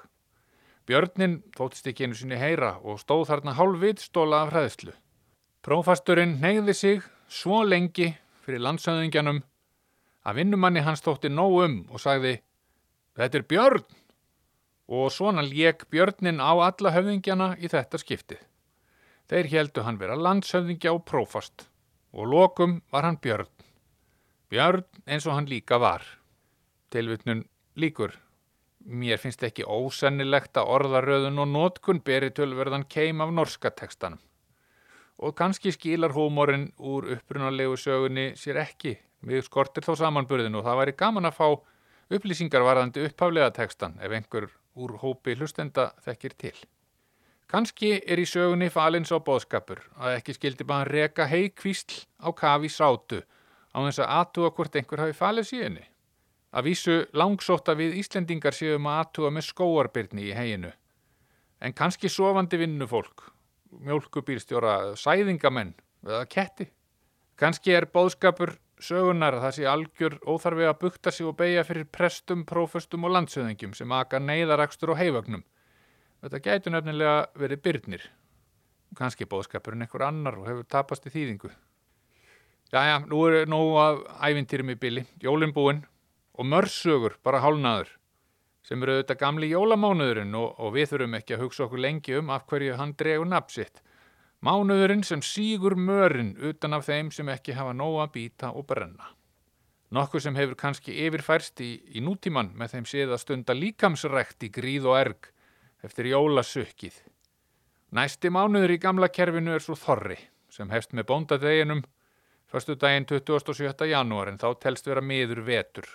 [0.90, 4.96] Björnin þóttist ekki einu sinni heyra og stóð þarna hálfvit stóla af hræðslu.
[5.62, 8.08] Prófasturinn neyði sig svo lengi
[8.42, 9.44] fyrir landsöðingjanum
[10.26, 12.40] að vinnumanni hans þótti nóg um og sagði
[13.20, 13.84] Þetta er björn!
[14.90, 18.40] Og svona lék björnin á alla höfðingjana í þetta skiptið.
[19.30, 21.68] Þeir heldu hann vera landshöfðingja og prófast
[22.18, 23.52] og lokum var hann björn.
[24.50, 26.02] Björn eins og hann líka var.
[26.90, 27.46] Tilvitnun
[27.78, 28.16] líkur.
[28.86, 34.22] Mér finnst ekki ósennilegt að orðaröðun og nótkun beri tölverðan keim af norska tekstanum.
[35.20, 38.96] Og kannski skilar húmórin úr upprunalegu sögunni sér ekki.
[39.20, 41.48] Við skortir þá samanburðinu og það væri gaman að fá
[42.16, 44.48] upplýsingar varðandi upphaflega tekstan ef einhver
[44.80, 46.56] úr hópi hlustenda þekkir til.
[47.50, 52.70] Kannski er í sögunni falins á bóðskapur að ekki skildi bara reka heikvísl á kafi
[52.70, 53.24] sátu
[53.74, 55.86] á þess að aðtúa hvort einhver hafi falið síðunni.
[56.50, 60.72] Að vísu langsóta við Íslendingar séum að aðtúa með skóarbyrni í heginu.
[61.62, 63.28] En kannski sofandi vinnufólk,
[63.86, 65.76] mjölkubýrstjóra, sæðingamenn
[66.08, 66.70] eða ketti.
[67.40, 71.86] Kannski er bóðskapur sögunar að það sé algjör óþarfi að bukta sig og beigja fyrir
[71.92, 75.46] prestum, prófustum og landsöðingjum sem aka neyðarakstur og heifögnum.
[76.24, 78.10] Þetta gætu nefnilega verið byrnir.
[78.98, 81.54] Kanski bóðskapurinn einhver annar og hefur tapast í þýðingu.
[82.74, 85.86] Jæja, nú er nú að ævintýrum í bili, jólinn búinn
[86.40, 87.92] og mörsögur bara hálnaður
[88.64, 92.30] sem eru auðvitað gamli jólamánuðurinn og, og við þurfum ekki að hugsa okkur lengi um
[92.32, 93.82] af hverju hann dregur napsitt.
[94.46, 99.10] Mánuðurinn sem sígur mörinn utan af þeim sem ekki hafa nóga að býta og brenna.
[99.92, 104.52] Nokkuð sem hefur kannski yfirfærst í, í nútíman með þeim séð að stunda líkamsrekt í
[104.54, 105.32] gríð og erg
[105.84, 107.00] eftir jólasökkið.
[107.98, 110.20] Næsti mánuður í gamla kerfinu er svo þorri
[110.54, 111.82] sem hefst með bóndadeginum
[112.50, 113.90] förstu daginn 27.
[113.90, 115.90] janúar en þá telst vera miður vetur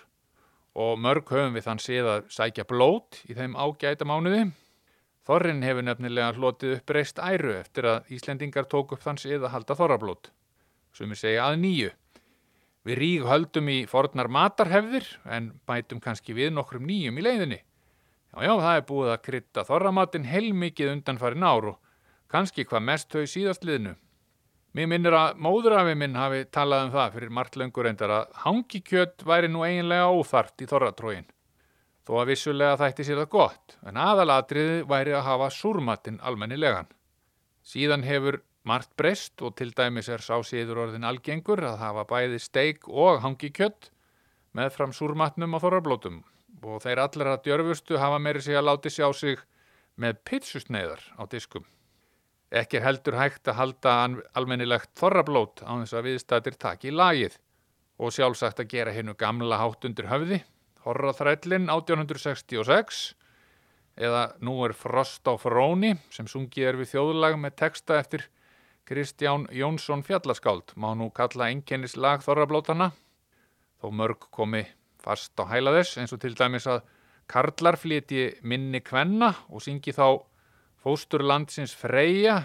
[0.75, 4.49] og mörg höfum við þann séð að sækja blót í þeim ágæta mánuði.
[5.25, 9.55] Þorrin hefur nefnilega hlotið upp reist æru eftir að Íslendingar tók upp þann séð að
[9.55, 10.29] halda þorrablót,
[10.93, 11.93] sem við segja að nýju.
[12.85, 17.57] Við rík höldum í fornar matarhefðir en bætum kannski við nokkrum nýjum í leiðinni.
[18.35, 21.79] Já, já, það er búið að krytta þorramatinn heilmikið undanfarin ár og
[22.29, 23.95] kannski hvað mest þau síðast liðnu.
[24.75, 29.23] Mér minnir að móðurafi minn hafi talað um það fyrir margt löngur endar að hangikjött
[29.23, 31.29] væri nú eiginlega óþart í þorratrógin.
[32.03, 36.89] Þó að vissulega þætti sér það gott, en aðalatriði væri að hafa súrmatinn almennilegan.
[37.63, 42.41] Síðan hefur margt breyst og til dæmis er sá síður orðin algengur að hafa bæði
[42.43, 43.93] steik og hangikjött
[44.59, 46.19] með fram súrmatnum á þorrablótum
[46.65, 49.39] og þeir allra djörfustu hafa meiri sig að láti sjá sig
[49.95, 51.63] með pitsusneiðar á diskum.
[52.55, 53.93] Ekki er heldur hægt að halda
[54.39, 57.35] almennilegt þorrablót á þess að viðstættir taki í lagið.
[57.99, 60.41] Og sjálfsagt að gera hennu gamla hátt undir höfði,
[60.85, 63.15] Horraþrællin 1866
[63.95, 68.25] eða Nú er frost á fróni sem sungið er við þjóðlag með texta eftir
[68.85, 72.91] Kristján Jónsson fjallaskáld má nú kalla einkennislag þorrablótana
[73.81, 74.61] þó mörg komi
[75.01, 76.83] fast á hæla þess eins og til dæmis að
[77.25, 80.21] Karlar fliti minni kvenna og syngi þá
[80.85, 82.43] Fósturlandsins Freyja.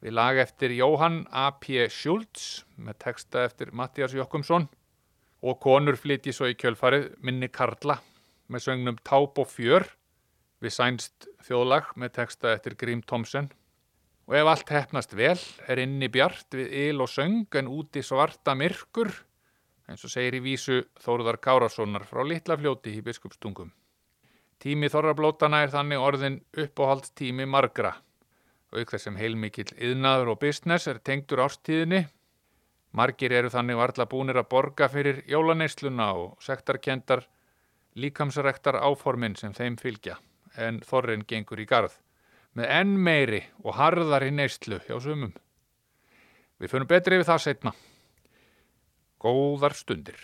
[0.00, 1.82] Við lag eftir Jóhann A.P.
[1.92, 4.64] Schultz með texta eftir Mattias Jokkumsson
[5.44, 7.98] og konur flyti svo í kjölfarið minni Karla
[8.48, 9.84] með söngnum Táp og Fjör.
[10.64, 13.50] Við sænst þjóðlag með texta eftir Grím Thomsen.
[14.32, 15.36] Og ef allt hefnast vel
[15.68, 19.12] er inni bjart við yl og söng en úti svarta myrkur
[19.92, 23.74] eins og segir í vísu Þóruðar Kárassonar frá Litlafljóti í biskupstungum.
[24.58, 27.92] Tími þorrablótana er þannig orðin uppáhald tími margra.
[28.74, 32.02] Auk þessum heilmikill yðnaður og business er tengdur ástíðinni.
[32.98, 37.22] Margir eru þannig varla búnir að borga fyrir jólaneysluna og sektarkendar
[37.98, 40.18] líkamsarektar áformin sem þeim fylgja
[40.56, 41.94] en þorrin gengur í garð
[42.58, 45.34] með enn meiri og harðari neyslu hjá sumum.
[46.58, 47.74] Við funum betri við það setna.
[49.22, 50.18] Góðar stundir.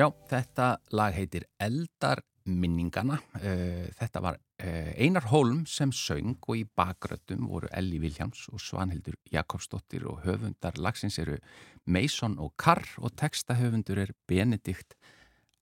[0.00, 3.18] Já, þetta lag heitir Eldar minningana.
[3.36, 8.62] Uh, þetta var uh, Einar Holm sem söng og í bakröttum voru Elli Viljáms og
[8.64, 11.36] Svanhildur Jakobsdóttir og höfundar lagsins eru
[11.84, 14.96] Mason og Carr og textahöfundur er Benedikt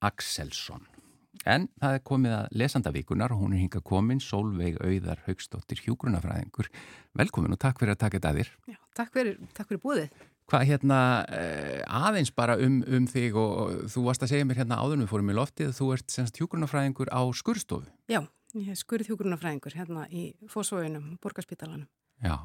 [0.06, 0.86] Axelsson.
[1.42, 6.70] En það er komið að lesandavíkunar og hún er hinga komin, Solveig Auðar Haugstóttir Hjúgrunafræðingur.
[7.18, 8.56] Velkomin og takk fyrir að taka þetta að þér.
[8.70, 10.28] Já, takk fyrir, fyrir búðið.
[10.48, 14.62] Hvað hérna eh, aðeins bara um, um þig og, og þú varst að segja mér
[14.62, 17.84] hérna áður við fórum í loftið þú ert semst hjúgrunafræðingur á skurstofu.
[18.08, 18.22] Já,
[18.56, 21.84] ég er skurð hjúgrunafræðingur hérna í Fósvóinum, Borgarspítalanum.
[22.24, 22.38] Já,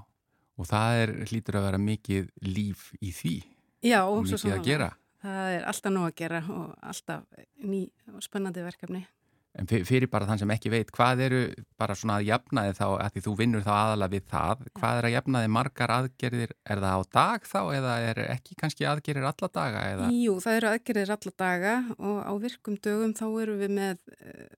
[0.59, 3.37] og það er hlýtur að vera mikið líf í því.
[3.83, 4.91] Já, Mikið að gera.
[5.23, 9.05] Það er alltaf nóg að gera og alltaf ný og spennandi verkefni.
[9.53, 11.39] En fyr- fyrir bara þann sem ekki veit, hvað eru
[11.77, 15.07] bara svona að jafnaði þá, að því þú vinnur þá aðalega við það, hvað er
[15.09, 19.49] að jafnaði margar aðgerðir, er það á dag þá eða er ekki kannski aðgerðir alla
[19.59, 20.09] daga eða?
[20.17, 24.49] Jú, það eru aðgerðir alla daga og á virkum dögum þá eru við með uh,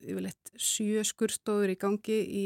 [0.00, 2.44] yfirleitt sjö skurstofur í gangi í,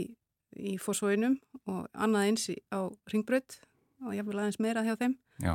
[0.58, 1.38] í Fósvóinum
[1.70, 2.82] og annað eins á
[3.14, 3.60] Ringbraut
[4.02, 5.14] og jafnvel aðeins meira hjá þeim.
[5.38, 5.54] Já,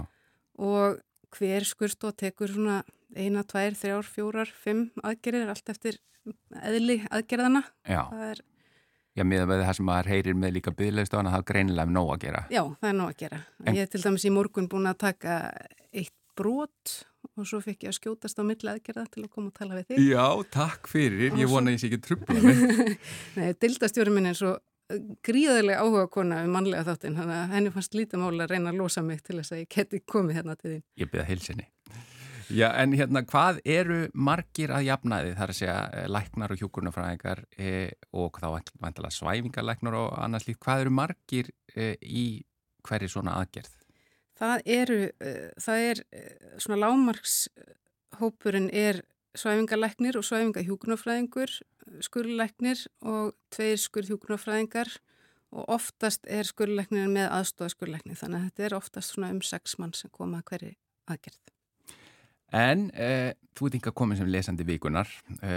[0.64, 0.96] og
[1.38, 2.82] hver skurstof tekur svona
[3.16, 5.98] eina, tvær, þrjár, fjórar, fimm aðgerðir allt eftir
[6.62, 7.64] eðli aðgerðana.
[7.88, 8.42] já, Það er,
[9.18, 12.12] já, miða með það sem maður heyrir með líka byggleistofan að það er greinilega nóg
[12.16, 12.44] að gera.
[12.54, 13.40] já, það er nóg að gera.
[13.66, 15.40] En- Ég er til dæmis í morgun búin að taka
[15.94, 16.98] eitt brot
[17.38, 19.88] og svo fikk ég að skjótast á milli aðgerða til að koma og tala við
[19.92, 20.00] þig.
[20.12, 22.96] Já, takk fyrir, ég vona að ég sé ekki trubla.
[23.38, 24.56] Nei, dildastjóri minn er svo
[25.26, 28.80] gríðarlega áhuga kona um mannlega þáttinn, þannig að henni fannst lítið máli að reyna að
[28.82, 30.84] losa mig til þess að ég geti komið hérna til þín.
[31.02, 31.68] Ég byrða heilsinni.
[32.52, 37.44] Já, en hérna, hvað eru margir að jafnaði, þar að segja eh, læknar og hjúkurnafræðingar
[37.56, 37.70] e,
[38.12, 38.48] og þá
[38.82, 42.26] vantilega svæfingarlæknar og annars líkt, hvað eru margir e, í
[42.88, 43.78] hverju svona aðgerð?
[44.42, 45.00] Það eru,
[45.62, 46.00] það er
[46.58, 49.04] svona lámarkshópurinn er
[49.38, 51.54] svæfingalæknir og svæfingahjúknarfræðingur,
[52.04, 54.92] skurlæknir og tveir skurðhjúknarfræðingar
[55.52, 59.78] og oftast er skurlæknir með aðstofa skurlæknir þannig að þetta er oftast svona um sex
[59.80, 60.76] mann sem koma að hverju
[61.12, 61.42] aðgerð.
[62.52, 65.54] En e, þú ert ekki að koma sem lesandi vikunar, e,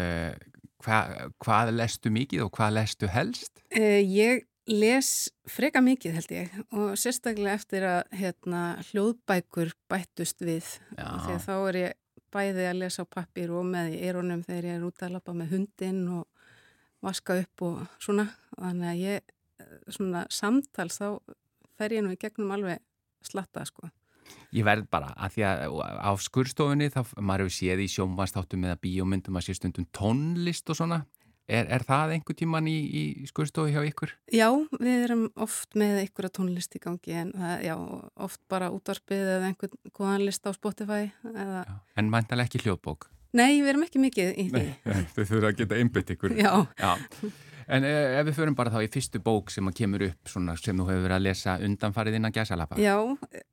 [0.84, 0.98] hva,
[1.42, 3.62] hvað lestu mikið og hvað lestu helst?
[3.74, 5.08] Uh, ég les
[5.50, 10.64] freka mikið held ég og sérstaklega eftir að hérna, hljóðbækur bættust við
[10.96, 11.08] Já.
[11.26, 11.98] því að þá er ég
[12.34, 15.34] bæði að lesa á pappir og með í eironum þegar ég er út að lappa
[15.36, 16.26] með hundinn og
[17.04, 19.34] vaska upp og svona þannig að ég,
[19.88, 21.08] svona samtals þá
[21.78, 22.82] fer ég nú í gegnum alveg
[23.24, 23.90] slatta sko.
[24.54, 28.80] Ég verð bara að því að á skurstofunni þá maður hefur séð í sjónvastáttum eða
[28.80, 31.02] bíómyndum að sé stundum tónlist og svona.
[31.44, 34.14] Er, er það einhver tíman í, í skurstofu hjá ykkur?
[34.32, 34.46] Já,
[34.80, 37.74] við erum oft með einhverja tónlist í gangi en það, já,
[38.24, 41.74] oft bara útvarpið eða einhvern góðan list á Spotify eða, Já.
[42.00, 43.10] En mæntalega ekki hljóðbók?
[43.34, 44.62] nei, við erum ekki mikið í því.
[45.16, 46.36] þau þurfa að geta einbytt ykkur.
[46.38, 46.92] Já, Já.
[47.64, 50.52] En eh, ef við förum bara þá í fyrstu bók sem að kemur upp svona,
[50.60, 52.76] sem þú hefur verið að lesa undanfarið innan gæsalappa.
[52.76, 52.96] já,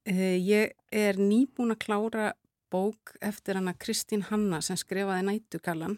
[0.05, 2.25] eh, ég er nýbúin að klára
[2.71, 5.97] bók eftir hana Kristín Hanna sem skrifaði Nætugallan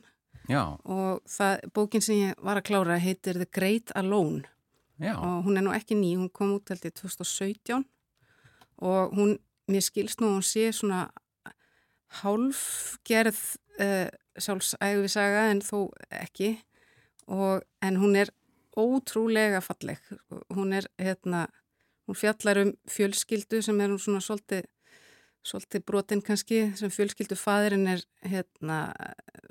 [0.49, 4.43] Já, og það, bókin sem ég var að klára heitir The Great Alone.
[5.01, 7.83] Já, og hún er nú ekki ný, hún kom út held í 2017
[8.83, 9.37] og hún,
[9.71, 11.07] mér skilst nú hún sé svona
[12.21, 13.39] hálfgerð
[13.79, 15.87] uh, sjálfsægvisaga en þó
[16.19, 16.55] ekki.
[17.31, 18.33] Og, en hún er
[18.77, 20.01] ótrúlega falleg.
[20.53, 21.47] Hún er hérna
[22.07, 24.67] hún fjallar um fjölskyldu sem er hún svona svolítið,
[25.43, 28.77] svolítið brotinn kannski sem fjölskyldu fæðurinn er hérna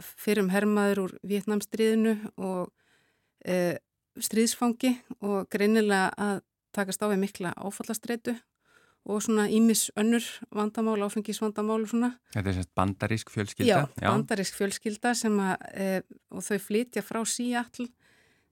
[0.01, 2.73] fyrrum hermaður úr Vietnamstríðinu og
[3.45, 3.77] e,
[4.21, 6.41] stríðsfangi og greinilega að
[6.73, 8.35] takast á við mikla áfallastreitu
[9.03, 10.25] og svona ímis önnur
[10.55, 12.13] vandamál, áfengisvandamál og svona.
[12.35, 13.89] þetta er semst bandarísk fjölskylda.
[13.99, 15.89] Já, bandarísk fjölskylda sem að, e,
[16.31, 17.89] og þau flytja frá Seattle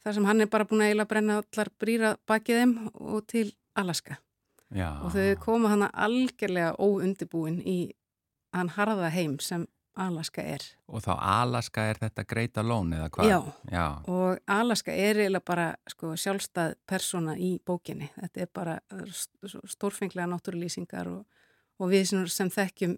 [0.03, 3.47] þar sem hann er bara búin að eiginlega brenna allar brýra bakið þeim og til
[3.79, 4.19] Alaska.
[4.75, 4.91] Já.
[5.03, 7.79] Og þau koma hana algjörlega óundibúin í
[8.55, 9.67] hann harða heim sem
[10.01, 10.63] Alaska er.
[10.89, 13.27] Og þá Alaska er þetta greita lón eða hvað?
[13.29, 13.41] Já.
[13.75, 13.87] Já.
[14.09, 18.09] Og Alaska er eiginlega bara sko, sjálfstæð persóna í bókinni.
[18.21, 18.79] Þetta er bara
[19.11, 21.27] st- stórfenglega náttúrulýsingar og,
[21.81, 22.95] og við sem, sem þekkjum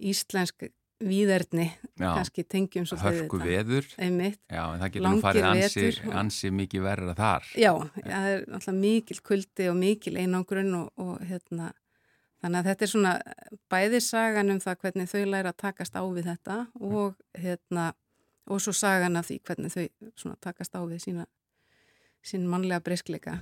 [0.00, 0.68] íslensk
[1.06, 1.66] víðerni
[1.98, 2.08] Já.
[2.16, 3.86] kannski tengjum Hörku veður.
[4.00, 4.40] Einmitt.
[4.50, 5.86] Já, en það getur nú farið ansi,
[6.22, 7.48] ansi mikið verra þar.
[7.58, 11.70] Já, það er alltaf mikil kuldi og mikil einangrun og, og hérna,
[12.42, 13.14] þannig að þetta er svona
[13.72, 17.88] bæði sagan um það hvernig þau læra að takast á við þetta og hérna,
[18.50, 21.26] og svo sagan af því hvernig þau svona takast á við sína,
[22.26, 23.40] sín mannlega breyskleika,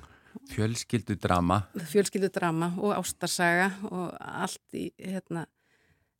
[0.51, 1.65] Fjölskyldu drama.
[1.91, 5.47] fjölskyldudrama og ástarsaga og allt í, hérna,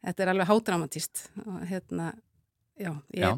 [0.05, 2.13] þetta er alveg hádramatist og hérna,
[2.81, 3.33] já, ég, Já.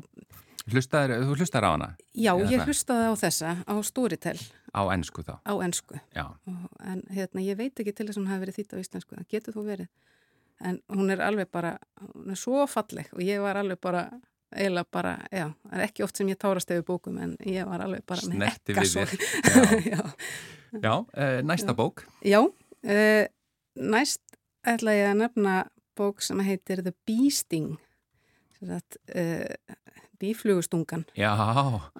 [0.70, 4.36] Hlustaður, þú hlustar á hana já, Eða ég hlustaði á þessa á Storytel
[4.70, 5.34] á ennsku þá.
[5.42, 5.98] á ensku.
[6.14, 6.26] Já.
[6.46, 9.16] Og, en hérna, ég veit ekki til þess að hún hafi verið þýtt á íslensku,
[9.18, 9.88] það getur þú verið
[10.62, 11.72] en hún er alveg bara
[12.14, 14.04] hún er svo falleg og ég var alveg bara
[14.52, 17.82] eiginlega bara, já, það er ekki oft sem ég tárast yfir bókum en ég var
[17.82, 19.14] alveg bara með Snerti við þér.
[19.96, 20.00] já,
[20.82, 22.04] Já, uh, næsta bók.
[22.24, 23.24] já uh,
[23.74, 24.22] næst
[24.68, 25.56] ætla ég að nefna
[25.98, 27.78] bók sem heitir The Bee Sting
[28.62, 29.44] uh,
[30.22, 31.34] bíflugustungan Já,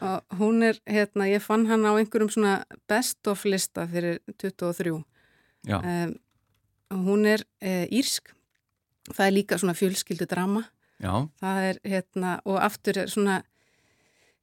[0.01, 5.03] og hún er, hérna, ég fann hann á einhverjum svona best of lista fyrir 23
[5.67, 6.15] já, um,
[6.91, 8.35] og hún er uh, írsk.
[9.11, 10.65] Það er líka svona fjölskyldu drama
[11.03, 13.43] já, það er hérna og aftur er svona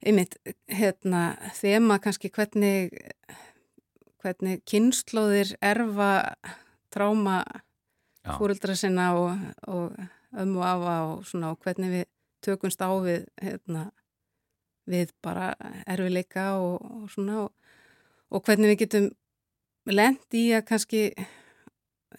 [0.04, 0.36] einmitt
[0.68, 2.92] hérna þema kannski hvernig
[4.20, 6.36] hvernig kynnslóðir erfa
[6.92, 7.40] tráma
[8.20, 8.36] Já.
[8.36, 9.30] fóreldra sinna og,
[9.66, 9.96] og
[10.36, 12.04] ömmu afa og svona og hvernig við
[12.44, 13.90] tökumst á við hérna
[14.90, 15.54] við bara
[15.86, 17.52] erfileika og, og svona og,
[18.30, 19.10] og hvernig við getum
[19.90, 21.02] lent í að kannski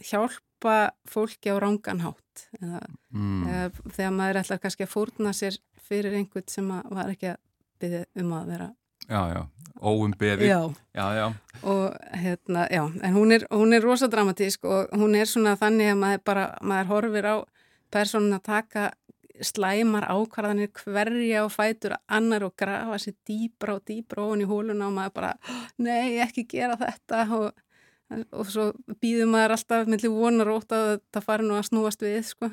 [0.09, 2.81] hjálpa fólki á ránganhátt eða,
[3.13, 7.41] mm, eða þegar maður ætlar kannski að fórna sér fyrir einhvern sem var ekki að
[7.81, 8.69] byggja um að vera
[9.11, 9.41] já, já,
[9.81, 10.47] óumbeði.
[10.47, 10.61] já,
[10.95, 11.27] já, já,
[11.67, 15.91] og hérna, já, en hún er, hún er rosa dramatísk og hún er svona þannig
[15.91, 17.35] að maður bara, maður horfir á
[17.91, 18.91] personin að taka
[19.41, 24.87] slæmar ákvarðanir hverja og fætur annar og grafa sér dýbra og dýbra ofan í hóluna
[24.87, 25.31] og maður bara,
[25.81, 27.63] nei, ekki gera þetta og,
[28.31, 32.19] og svo býður maður alltaf millir vonar ótt að það fari nú að snúast við,
[32.29, 32.51] sko.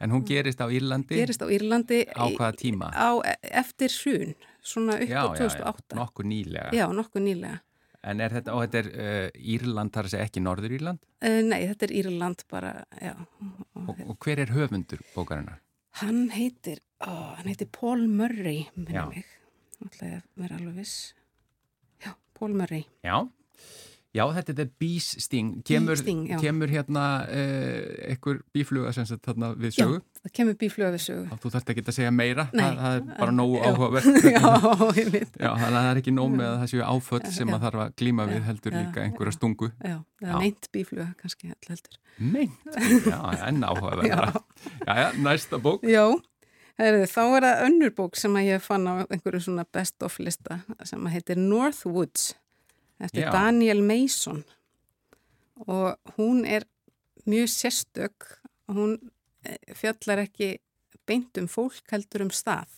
[0.00, 2.92] en hún gerist á Írlandi Gerist á Írlandi á hvaða tíma?
[2.92, 3.16] á,
[3.64, 4.36] eftir hrun,
[4.66, 5.96] svona upp á já, já, 2008.
[6.00, 6.68] nokkuð nýlega.
[6.76, 7.60] Já, nokkuð nýlega.
[8.06, 11.00] En er þetta, og þetta er uh, Írland, þar að segja ekki Norður Írland?
[11.24, 13.14] Uh, nei, þetta er Írland bara, já.
[13.82, 15.62] Og, Og, hver er höfundur bókarinnar?
[16.02, 19.26] Hann heitir, ó, hann heitir Paul Murray, minna mig.
[19.80, 20.98] Nú ætla ég að vera alveg viss.
[22.04, 22.86] Já, Paul Murray.
[23.04, 23.24] Já,
[24.16, 25.50] já þetta er The Bees Sting.
[25.66, 26.38] Kemur, Sting, já.
[26.40, 29.98] kemur hérna uh, einhver bífluga sem sagt þarna við sögu?
[30.00, 31.24] Já, það kemur bífluga við sögu.
[31.34, 33.66] Og þú þarft ekki að segja meira, það, það er bara nógu Já.
[33.70, 34.20] áhugavert.
[34.36, 34.52] Já,
[35.00, 35.36] ég veit.
[35.36, 37.56] Já, þannig að það er ekki nóg með að það séu áföll sem Já.
[37.58, 39.38] að þarf að glíma við heldur Já, líka já, einhverja já.
[39.38, 39.72] stungu.
[39.76, 40.32] Já, það Já.
[40.32, 42.00] er meint bífluga kannski heldur.
[42.16, 42.80] Meint,
[43.12, 44.40] já, enn áhugaverðara.
[44.86, 45.84] Já, já, næsta bók.
[45.86, 46.06] Já,
[46.76, 50.18] Herðu, þá er það önnur bók sem að ég fann á einhverju svona best of
[50.20, 52.34] lista sem heitir Northwoods
[53.00, 53.30] eftir Já.
[53.32, 54.44] Daniel Mason.
[55.66, 56.66] Og hún er
[57.26, 58.26] mjög sérstök.
[58.68, 58.98] Hún
[59.44, 60.56] eh, fjallar ekki
[61.06, 62.68] beint um fólk heldur um stað.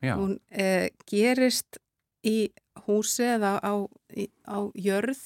[0.00, 1.78] Já, hún eh, gerist
[2.24, 2.50] í
[2.86, 3.72] húsi eða á,
[4.16, 5.20] í, á jörð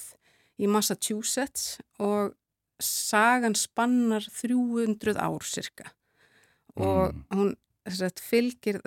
[0.58, 2.34] í Massachusetts og
[2.82, 5.92] sagan spannar 300 ár cirka
[6.74, 7.24] og Mm.
[7.30, 7.50] hún
[7.86, 8.80] sagt, fylgir,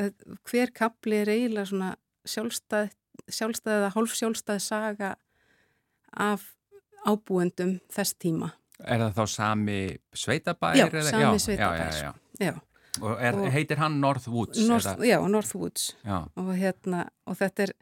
[0.44, 1.96] hver kapli er eiginlega svona
[2.28, 2.90] sjálfstæð,
[3.32, 5.16] sjálfstæð eða hálf sjálfstæð saga
[6.16, 6.54] af
[7.08, 8.52] ábúendum þess tíma.
[8.86, 10.76] er það þá sami sveitabær?
[10.76, 12.54] Já, eða- sami já, sveitabær, Já, já, já.
[13.02, 14.58] Og, er, Og- heitir hann Northwoods?
[14.68, 15.96] North, já Northwoods
[16.36, 17.74] og hérna, og þetta er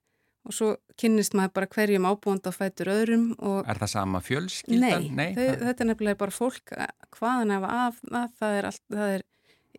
[0.45, 3.31] og svo kynnist maður bara hverjum ábúand á fætur öðrum
[3.67, 5.09] Er það sama fjölskyldan?
[5.15, 6.73] Nei, þau, það- þetta er nefnilega bara fólk
[7.17, 8.65] hvaðan ef að, að það er
[9.15, 9.23] er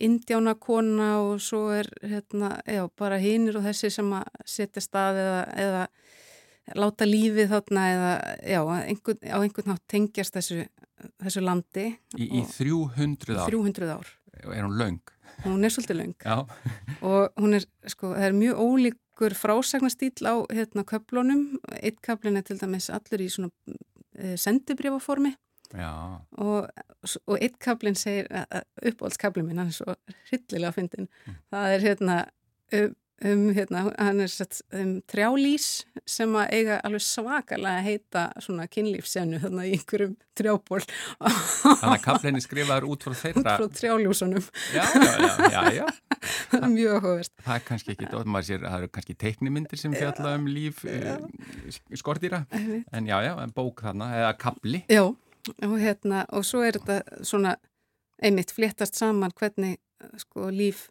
[0.01, 5.41] indjánakona og svo er hérna, já, bara hinnir og þessi sem að setja stað eða,
[5.57, 5.87] eða
[6.75, 8.13] láta lífið þarna eða,
[8.43, 10.67] já, einhvern, á einhvern nátt tengjast þessu,
[11.23, 11.87] þessu landi
[12.19, 13.51] Í, í og 300 ár.
[13.51, 14.13] 300 ár.
[14.53, 15.15] er hún löng.
[15.45, 16.47] Hún er svolítið Já,
[17.05, 21.59] og hún er, sko, það er mjög ólíkur frásagnastýl á hérna köflunum.
[21.83, 23.53] Eitt köflun er til dæmis allur í svona
[24.17, 25.35] e, sendibrifaformi
[25.75, 25.93] já,
[26.39, 26.69] og,
[27.27, 29.97] og eitt kaplinn segir uppáhaldskaplinn minn, hann er svo
[30.31, 31.09] hryllilega fyndin,
[31.53, 32.19] það er hérna
[33.25, 38.67] um, hérna, hann er sett um trjálís sem að eiga alveg svakalega að heita svona
[38.71, 43.55] kynlífsenu þarna í einhverjum trjából þannig að kaflinni skrifaður út frá út þeirra.
[43.57, 45.87] frá trjáljósunum Já, já, já, já, já.
[46.51, 48.11] það er mjög áhugavert Það er kannski ekki,
[48.49, 51.17] sér, það eru kannski teiknimyndir sem fjalla um líf uh,
[51.97, 54.83] skortýra, en já, já, en bók þarna, eða kapli.
[54.93, 57.57] Já, og hérna og svo er þetta svona
[58.23, 59.79] einmitt fléttast saman hvernig
[60.21, 60.89] sko líf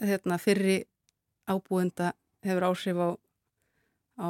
[0.00, 0.80] hérna fyrri
[1.50, 2.12] ábúenda
[2.46, 3.08] hefur áhrif á,
[4.20, 4.28] á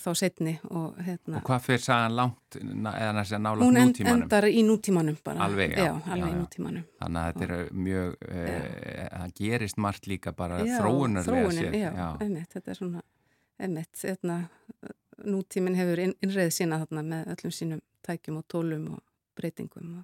[0.00, 3.90] þá setni og hérna Og hvað fyrir sagan langt, eða næst að nála hún en,
[3.90, 4.22] nútímanum?
[4.24, 5.42] endar í nútímanum bara.
[5.46, 6.38] Alveg, já, alveg já, í já.
[6.40, 6.86] nútímanum.
[7.02, 11.76] Þannig að þetta er mjög, uh, það gerist margt líka bara Já, þróunarlega þróunin.
[11.82, 13.04] Já, einmitt, þetta er svona
[13.58, 14.38] einmitt, hérna,
[15.24, 19.04] nútíminn hefur inn, innreið sína þarna með öllum sínum tækjum og tólum og
[19.36, 20.00] breytingum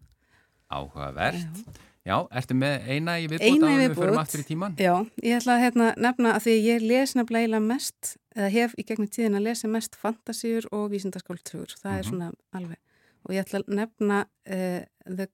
[0.72, 1.72] Áhugavert.
[2.02, 4.72] Já, ertu með eina í viðbót Eina í en við förum aftur í tíman?
[4.80, 8.84] Já, ég ætla að hérna, nefna að því ég les nefnilega mest, eða hef í
[8.88, 11.76] gegnum tíðin að lesa mest fantasíur og vísindaskáldsögur.
[11.78, 12.08] Það er Mhm.
[12.10, 12.78] svona alveg.
[13.24, 14.18] Og ég ætla að nefna
[14.50, 15.28] uh, The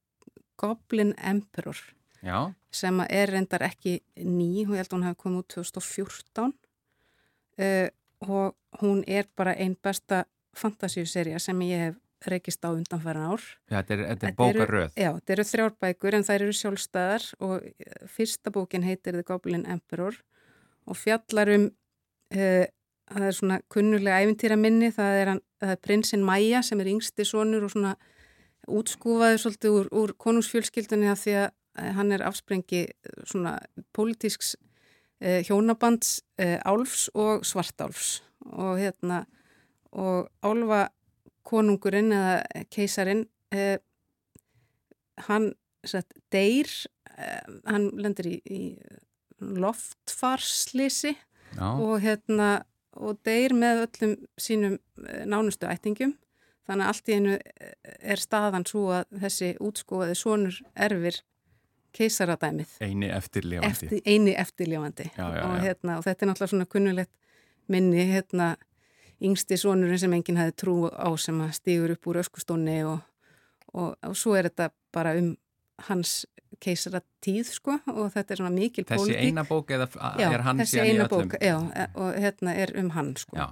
[0.58, 1.76] Goblin Emperor
[2.22, 6.52] Já, sem er reyndar ekki ný, ég held að hún hefði komið út 2014
[7.58, 7.88] uh,
[8.28, 10.24] og hún er bara einn besta
[10.58, 11.96] fantasíuserja sem ég hef
[12.26, 13.44] reykist á undanfæran ár.
[13.70, 14.96] Já, þetta er, þetta er bókaröð.
[14.98, 19.26] Já, þetta eru þrjár bækur en þær eru sjálfstæðar og eh, fyrsta bókin heitir The
[19.26, 20.18] Goblin Emperor
[20.88, 21.68] og fjallar um,
[22.34, 22.64] uh,
[23.08, 26.90] það er svona kunnulega æfintýra minni, það er, hann, það er prinsinn Maja sem er
[26.94, 27.94] yngsti sonur og svona
[28.68, 32.84] útskúfaður svolítið úr, úr konungsfjölskyldunni af því að eh, hann er afsprengi
[33.28, 33.58] svona
[33.96, 39.24] pólitíks uh, hjónabands uh, álfs og svartálfs og hérna
[39.92, 40.88] og álfa
[41.49, 43.24] konungurinn eða keisarin
[43.55, 43.78] eh,
[45.28, 45.53] hann
[45.86, 46.68] sett, deyr
[47.16, 48.62] eh, hann lendir í, í
[49.40, 51.14] loftfarslisi
[51.57, 52.59] Já, og hérna
[52.99, 56.14] og deyr með öllum sínum eh, nánustu ættingum
[56.68, 57.74] þannig að allt í einu eh,
[58.14, 61.22] er staðan svo að þessi útskóðaði sonur erfir
[61.96, 65.09] keisaradæmið eini eftirlifandi.
[65.09, 67.14] eftir, og, hérna, og þetta er náttúrulega svona kunnulegt
[67.68, 68.55] minni hérna,
[69.24, 73.00] yngsti sonurinn sem enginn hafi trú á sem að stígur upp úr öskustónni og,
[73.74, 75.32] og, og svo er þetta bara um
[75.88, 76.26] hans
[76.62, 79.26] keisara tíð sko og þetta er svona mikil Þessi pólitík.
[79.28, 79.86] eina bók eða
[80.18, 81.28] já, er hann þessi síðan í eina öllum?
[81.28, 83.46] bók, já, e- og hérna er um hann sko, Já,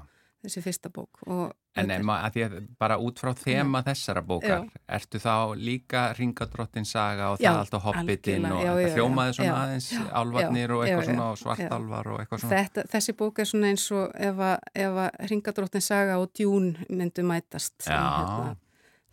[0.45, 5.55] þessi fyrsta bók og en ema, að bara út frá þema þessara bókar, ertu þá
[5.61, 9.57] líka ringadrottin saga og það Já, allt á hobbitin og já, já, hljómaði svona já,
[9.62, 11.43] aðeins já, álvarnir og já, eitthvað já, svona og já.
[11.43, 12.61] svartálvar og eitthvað svona.
[12.61, 16.70] Þetta, þessi bók er svona eins og ef að, ef að Ringadróttin saga og djún
[16.89, 17.76] myndu mætast.
[17.84, 18.01] Já.
[18.01, 18.55] Hérna,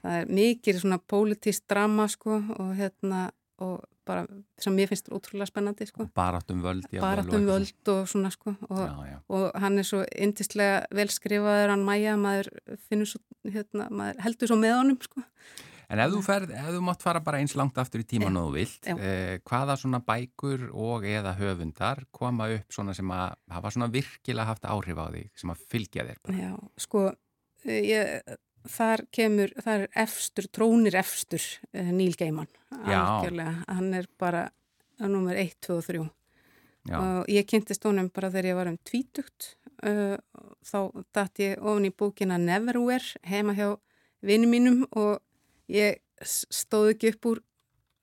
[0.04, 3.26] það er mikið svona pólitíst drama sko og hérna
[3.64, 4.24] og bara
[4.62, 6.08] sem mér finnst ótrúlega spennandi sko.
[6.16, 6.86] Baráttum völd.
[6.89, 8.80] jafnvel, og Baráttum eitthvað völd og svona sko og.
[8.84, 9.18] Já, já.
[9.38, 12.49] og hann er svo yndislega vel skrifaður hann mæja, maður
[12.89, 15.24] finnur svo hérna, maður heldur svo með honum sko.
[15.93, 18.39] En ef þú, ferð, ef þú mátt fara bara eins langt aftur í tíman Já,
[18.39, 18.95] og þú vilt, já.
[18.97, 24.47] eh, hvaða svona bækur og eða höfundar koma upp svona sem að hafa svona virkilega
[24.47, 26.39] haft áhrif á þig, sem að fylgja þér bara?
[26.39, 26.54] Já,
[26.88, 27.04] sko
[27.68, 28.38] ég,
[28.70, 31.43] þar kemur, þar er efstur, trónir efstur
[31.74, 32.51] uh, Níl Geimann,
[33.68, 34.47] hann er bara
[34.99, 36.03] nummer 1, 2 og 3
[36.84, 39.53] Já, og ég kynntist honum bara þegar ég var um tvítugt
[39.88, 40.18] uh,
[40.68, 40.80] þá
[41.16, 43.70] datt ég ofan í bókina Neverwhere heima hjá
[44.24, 45.22] vinni mínum og
[45.72, 47.41] ég stóð ekki upp úr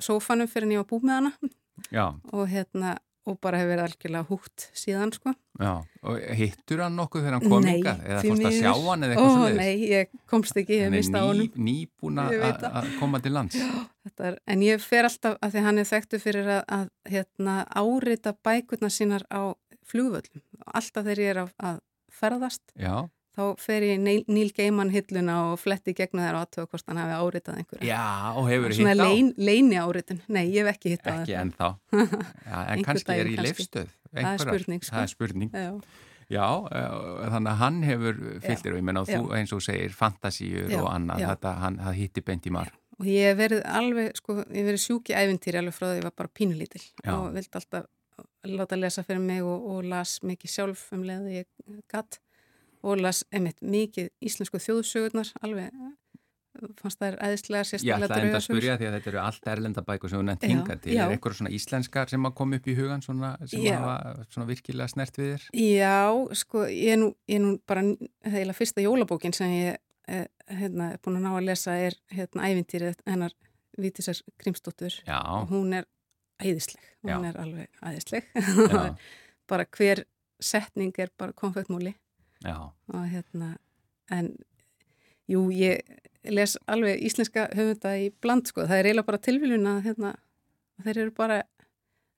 [0.00, 1.52] sófanum fyrir en ég var búið með hana.
[1.92, 2.96] Já, og hérna
[3.28, 5.72] og bara hefur verið algjörlega húgt síðan sko já.
[6.08, 8.02] Og hittur hann nokkuð þegar hann kom hingað?
[8.06, 10.96] Eða fórst að sjá hann eða Ó, eitthvað svo nei, ég komst ekki, ég Hann
[10.96, 13.60] er mista á ný, honum nýbúin Ég veit að koma til lands.
[14.08, 17.56] Þetta er, en ég fer alltaf að því hann er þekktu fyrir að, að hérna,
[17.68, 19.52] árita bækurna sínar á
[19.90, 20.44] flugvöllum.
[20.64, 21.80] Alltaf þegar ég er að
[22.20, 23.04] ferðast, Já,
[23.40, 27.16] þá fer ég Neil Gaiman hilluna og fletti gegna þær og aðtöða hvort hann hafi
[27.16, 27.88] áritað einhverja.
[27.88, 28.02] já,
[28.36, 29.06] og hefur Svona hitt á?
[29.08, 30.20] lein, leini áritun.
[30.28, 31.40] Nei, ég hef ekki hitt á Ekki það.
[31.46, 31.70] ennþá.
[32.50, 33.90] Já, en kannski er daginn í leifstöð.
[34.12, 34.94] Það er spurning, sko.
[34.96, 35.50] Það er spurning.
[35.56, 35.70] Já,
[36.30, 39.62] Já, uh, þannig að hann hefur fyllt þér og ég menna og þú eins og
[39.66, 42.76] segir fantasíur og annað, þetta, hann, það hitti beint í marg.
[43.00, 45.94] Og ég hef verið alveg, sko, ég hef verið sjúk í ævintýri alveg frá því
[45.96, 47.10] að ég var bara pínulítil Já.
[47.16, 47.88] og vildi alltaf
[48.46, 51.48] láta lesa fyrir mig og, og las mikið sjálf um leiði ég
[51.90, 52.20] gatt
[52.82, 55.72] og las einmitt mikið íslensku þjóðsögurnar alveg
[56.80, 58.56] fannst það er æðislega sérstaklega ætla enda að draugasögur.
[58.58, 60.92] spyrja því að þetta eru allt erlendabækur sem hún nefnt Já, hingað til.
[60.96, 61.02] já.
[61.04, 63.76] Er eitthvað svona íslenskar sem að koma upp í hugan svona, sem Já.
[63.78, 65.46] hafa svona virkilega snert við þér?
[65.62, 66.00] Já,
[66.42, 67.84] sko, ég er nú, ég er nú bara
[68.34, 69.78] heila fyrsta jólabókin sem ég
[70.10, 70.26] eh,
[70.58, 73.36] hérna, er búin að ná að lesa er hérna ævintýrið hennar
[73.80, 75.86] Vítisar Grímsdóttur Já, hún er
[76.42, 77.30] æðisleg, hún Já.
[77.30, 78.84] er alveg æðisleg já,
[79.50, 80.04] bara hver
[80.40, 81.98] setning er bara konfektmúli já,
[82.44, 83.56] og hérna
[84.10, 84.32] en
[85.30, 85.80] jú, ég
[86.24, 90.14] les alveg íslenska höfunda í bland sko, það er eiginlega bara tilvílun að hérna,
[90.84, 91.42] þeir eru bara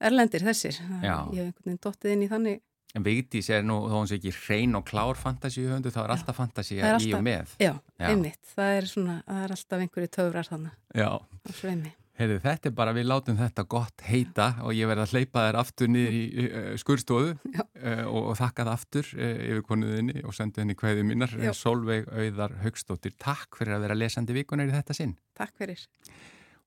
[0.02, 1.28] erlendir þessir, Já.
[1.32, 2.60] ég hef einhvern veginn dottið inn í þannig
[2.94, 6.36] En Vigdís er nú, þó hún sé ekki hrein og klár fantasíuhöndu, þá er alltaf
[6.36, 7.52] fantasía Það er í og alltaf- með.
[7.64, 8.08] Já, Já.
[8.10, 11.08] einmitt, það er svona, það er alltaf einhverju töfrar þannig Já.
[11.16, 11.92] á sveimi.
[12.22, 15.56] Heyrðu, þetta er bara, við látum þetta gott heita og ég verði að hleypa þér
[15.58, 17.64] aftur niður í uh, skurstofu Já.
[17.64, 21.34] uh, og, og þakka það aftur uh, yfir konuðinni og sendu henni kveðu mínar.
[21.34, 21.50] Já.
[21.58, 25.16] Solveig Auðar Haugstóttir, takk fyrir að vera lesandi vikunar í þetta sinn.
[25.34, 25.82] Takk fyrir.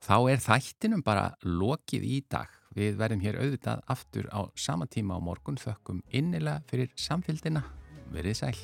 [0.03, 2.51] Þá er þættinum bara lokið í dag.
[2.75, 7.63] Við verðum hér auðvitað aftur á sama tíma á morgun þökkum innilega fyrir samfélgina.
[8.11, 8.57] Verið sæl.